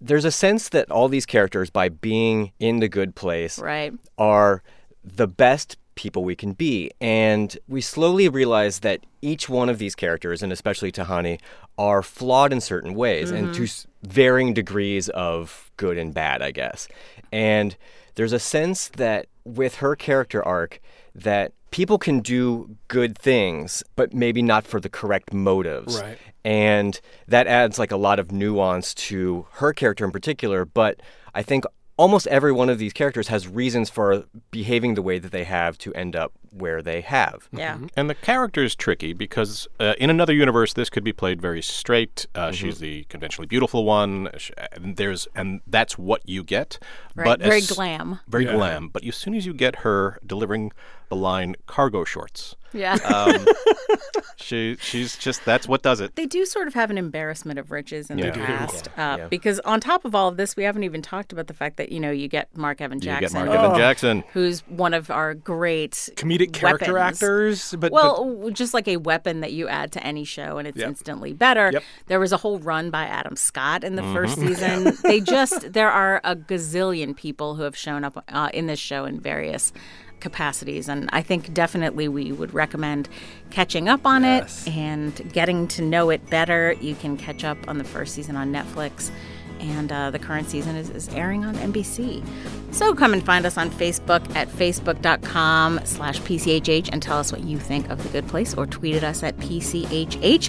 there's 0.00 0.24
a 0.24 0.30
sense 0.30 0.70
that 0.70 0.90
all 0.90 1.08
these 1.08 1.26
characters, 1.26 1.68
by 1.68 1.90
being 1.90 2.52
in 2.58 2.80
the 2.80 2.88
good 2.88 3.14
place, 3.14 3.58
Right. 3.58 3.92
are 4.16 4.62
the 5.04 5.26
best 5.28 5.76
people 5.96 6.24
we 6.24 6.34
can 6.34 6.54
be. 6.54 6.90
And 6.98 7.58
we 7.68 7.82
slowly 7.82 8.26
realize 8.28 8.78
that 8.78 9.00
each 9.20 9.50
one 9.50 9.68
of 9.68 9.76
these 9.78 9.94
characters, 9.94 10.42
and 10.42 10.50
especially 10.50 10.90
Tahani, 10.90 11.38
are 11.80 12.02
flawed 12.02 12.52
in 12.52 12.60
certain 12.60 12.92
ways 12.94 13.30
and 13.30 13.54
to 13.54 13.62
mm-hmm. 13.62 14.06
varying 14.06 14.52
degrees 14.52 15.08
of 15.08 15.70
good 15.78 15.96
and 15.96 16.12
bad, 16.12 16.42
I 16.42 16.50
guess. 16.50 16.86
And 17.32 17.74
there's 18.16 18.34
a 18.34 18.38
sense 18.38 18.88
that 18.88 19.28
with 19.46 19.76
her 19.76 19.96
character 19.96 20.46
arc, 20.46 20.78
that 21.14 21.54
people 21.70 21.96
can 21.96 22.20
do 22.20 22.76
good 22.88 23.16
things, 23.16 23.82
but 23.96 24.12
maybe 24.12 24.42
not 24.42 24.66
for 24.66 24.78
the 24.78 24.90
correct 24.90 25.32
motives. 25.32 26.02
Right. 26.02 26.18
And 26.44 27.00
that 27.28 27.46
adds 27.46 27.78
like 27.78 27.92
a 27.92 27.96
lot 27.96 28.18
of 28.18 28.30
nuance 28.30 28.92
to 28.94 29.46
her 29.52 29.72
character 29.72 30.04
in 30.04 30.10
particular. 30.10 30.66
But 30.66 31.00
I 31.34 31.42
think 31.42 31.64
almost 32.00 32.26
every 32.28 32.50
one 32.52 32.68
of 32.70 32.78
these 32.78 32.92
characters 32.94 33.28
has 33.28 33.46
reasons 33.46 33.90
for 33.90 34.24
behaving 34.50 34.94
the 34.94 35.02
way 35.02 35.18
that 35.18 35.32
they 35.32 35.44
have 35.44 35.76
to 35.78 35.92
end 35.94 36.16
up 36.16 36.32
where 36.50 36.80
they 36.82 37.00
have. 37.02 37.48
Yeah. 37.52 37.78
And 37.94 38.08
the 38.08 38.14
character 38.14 38.62
is 38.64 38.74
tricky 38.74 39.12
because 39.12 39.68
uh, 39.78 39.94
in 39.98 40.08
another 40.10 40.32
universe, 40.32 40.72
this 40.72 40.88
could 40.90 41.04
be 41.04 41.12
played 41.12 41.40
very 41.42 41.62
straight. 41.62 42.26
Uh, 42.34 42.52
She's 42.52 42.78
the 42.78 43.04
conventionally 43.04 43.46
beautiful 43.46 43.84
one. 43.84 44.30
Sh- 44.36 44.50
And 44.72 44.96
there's 44.96 45.28
and 45.34 45.60
that's 45.66 45.98
what 45.98 46.20
you 46.28 46.42
get. 46.42 46.78
Right. 47.14 47.24
But 47.26 47.40
Very 47.40 47.58
as- 47.58 47.70
glam. 47.70 48.18
Very 48.26 48.46
Yeah. 48.46 48.54
glam. 48.54 48.88
But 48.88 49.04
as 49.04 49.16
soon 49.16 49.34
as 49.34 49.44
you 49.46 49.52
get 49.52 49.76
her 49.84 50.18
delivering 50.26 50.72
the 51.10 51.16
line 51.16 51.54
"cargo 51.66 52.04
shorts," 52.04 52.56
Yeah. 52.72 52.94
um, 53.04 53.46
she 54.36 54.76
she's 54.80 55.16
just 55.16 55.44
that's 55.44 55.68
what 55.68 55.82
does 55.82 56.00
it. 56.00 56.16
they 56.16 56.26
do 56.26 56.46
sort 56.46 56.66
of 56.66 56.74
have 56.74 56.90
an 56.90 56.96
embarrassment 56.98 57.58
of 57.58 57.70
riches 57.70 58.10
in 58.10 58.18
Yeah. 58.18 58.26
the 58.26 58.30
They 58.32 58.38
do, 58.38 58.46
cast. 58.46 58.88
Uh, 58.88 58.90
yeah. 58.96 59.26
Because 59.28 59.60
on 59.60 59.80
top 59.80 60.04
of 60.04 60.14
all 60.14 60.28
of 60.28 60.36
this, 60.36 60.56
we 60.56 60.62
haven't 60.64 60.84
even 60.84 61.02
talked 61.02 61.32
about 61.32 61.46
the 61.46 61.54
fact 61.54 61.76
that, 61.76 61.90
you 61.92 62.00
know, 62.00 62.10
you 62.10 62.28
get 62.28 62.56
Mark 62.56 62.80
Evan 62.80 62.98
You 62.98 63.04
Jackson. 63.04 63.40
get 63.40 63.46
Mark 63.46 63.58
Evan 63.58 63.76
Jackson. 63.78 64.24
Who's 64.32 64.60
one 64.68 64.94
of 64.94 65.10
our 65.10 65.34
great 65.34 65.92
Comedic 66.16 66.52
character 66.52 66.94
weapons. 66.94 67.22
actors, 67.22 67.70
but 67.72 67.80
but- 67.80 67.92
Well, 67.92 68.50
just 68.52 68.72
like 68.72 68.88
a 68.88 68.96
weapon 68.98 69.40
that 69.40 69.52
you 69.52 69.68
add 69.68 69.92
to 69.92 70.02
any 70.06 70.24
show 70.24 70.58
and 70.58 70.66
it's 70.68 70.78
Yep. 70.78 70.88
instantly 70.88 71.32
better. 71.32 71.70
Yep. 71.72 71.82
There 72.06 72.20
was 72.20 72.32
a 72.32 72.36
whole 72.38 72.58
run 72.60 72.90
by 72.90 73.04
Adam 73.04 73.36
Scott 73.36 73.84
in 73.84 73.96
the 73.96 74.02
Mm-hmm. 74.02 74.14
first 74.14 74.36
season. 74.38 74.96
they 75.02 75.20
just, 75.20 75.72
there 75.72 75.90
are 75.90 76.20
a 76.24 76.34
gazillion 76.36 77.14
people 77.16 77.56
who 77.56 77.62
have 77.62 77.76
shown 77.76 78.04
up 78.04 78.24
uh, 78.28 78.48
in 78.54 78.66
this 78.66 78.78
show 78.78 79.04
in 79.04 79.20
various 79.20 79.72
capacities. 80.20 80.88
And 80.88 81.08
I 81.12 81.22
think 81.22 81.52
definitely 81.54 82.08
we 82.08 82.32
would 82.32 82.54
recommend 82.54 83.08
catching 83.50 83.88
up 83.88 84.06
on 84.06 84.22
Yes. 84.22 84.66
it 84.66 84.74
and 84.76 85.32
getting 85.32 85.66
to 85.68 85.82
know 85.82 86.10
it 86.10 86.28
better. 86.30 86.74
You 86.80 86.94
can 86.94 87.16
catch 87.16 87.44
up 87.44 87.58
on 87.68 87.78
the 87.78 87.84
first 87.84 88.14
season 88.14 88.36
on 88.36 88.52
Netflix. 88.52 89.10
And 89.58 89.92
uh, 89.92 90.10
the 90.10 90.18
current 90.18 90.48
season 90.48 90.74
is, 90.74 90.88
is 90.88 91.10
airing 91.10 91.44
on 91.44 91.54
NBC. 91.56 92.24
So 92.72 92.94
come 92.94 93.12
and 93.12 93.22
find 93.22 93.44
us 93.44 93.58
on 93.58 93.68
Facebook 93.70 94.34
at 94.34 94.48
facebook.com 94.48 95.80
slash 95.84 96.18
PCHH 96.22 96.88
and 96.90 97.02
tell 97.02 97.18
us 97.18 97.30
what 97.30 97.42
you 97.42 97.58
think 97.58 97.90
of 97.90 98.02
The 98.02 98.08
Good 98.08 98.26
Place 98.26 98.54
or 98.54 98.66
tweet 98.66 98.94
at 98.96 99.04
us 99.04 99.22
at 99.22 99.36
PCHH. 99.36 100.48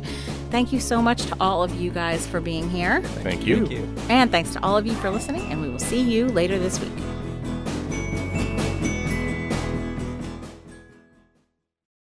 Thank 0.50 0.72
you 0.72 0.80
so 0.80 1.02
much 1.02 1.26
to 1.26 1.36
all 1.42 1.62
of 1.62 1.76
you 1.76 1.92
guys 1.92 2.26
for 2.26 2.40
being 2.40 2.70
here. 2.70 3.02
Thank 3.02 3.46
you. 3.46 3.58
Thank 3.68 3.72
you. 3.72 3.96
And 4.08 4.32
thanks 4.32 4.54
to 4.54 4.64
all 4.64 4.78
of 4.78 4.86
you 4.88 4.94
for 4.94 5.10
listening. 5.10 5.42
And 5.52 5.62
we 5.62 5.68
will 5.68 5.80
see 5.80 6.00
you 6.02 6.28
later 6.28 6.58
this 6.58 6.80
week. 6.80 6.94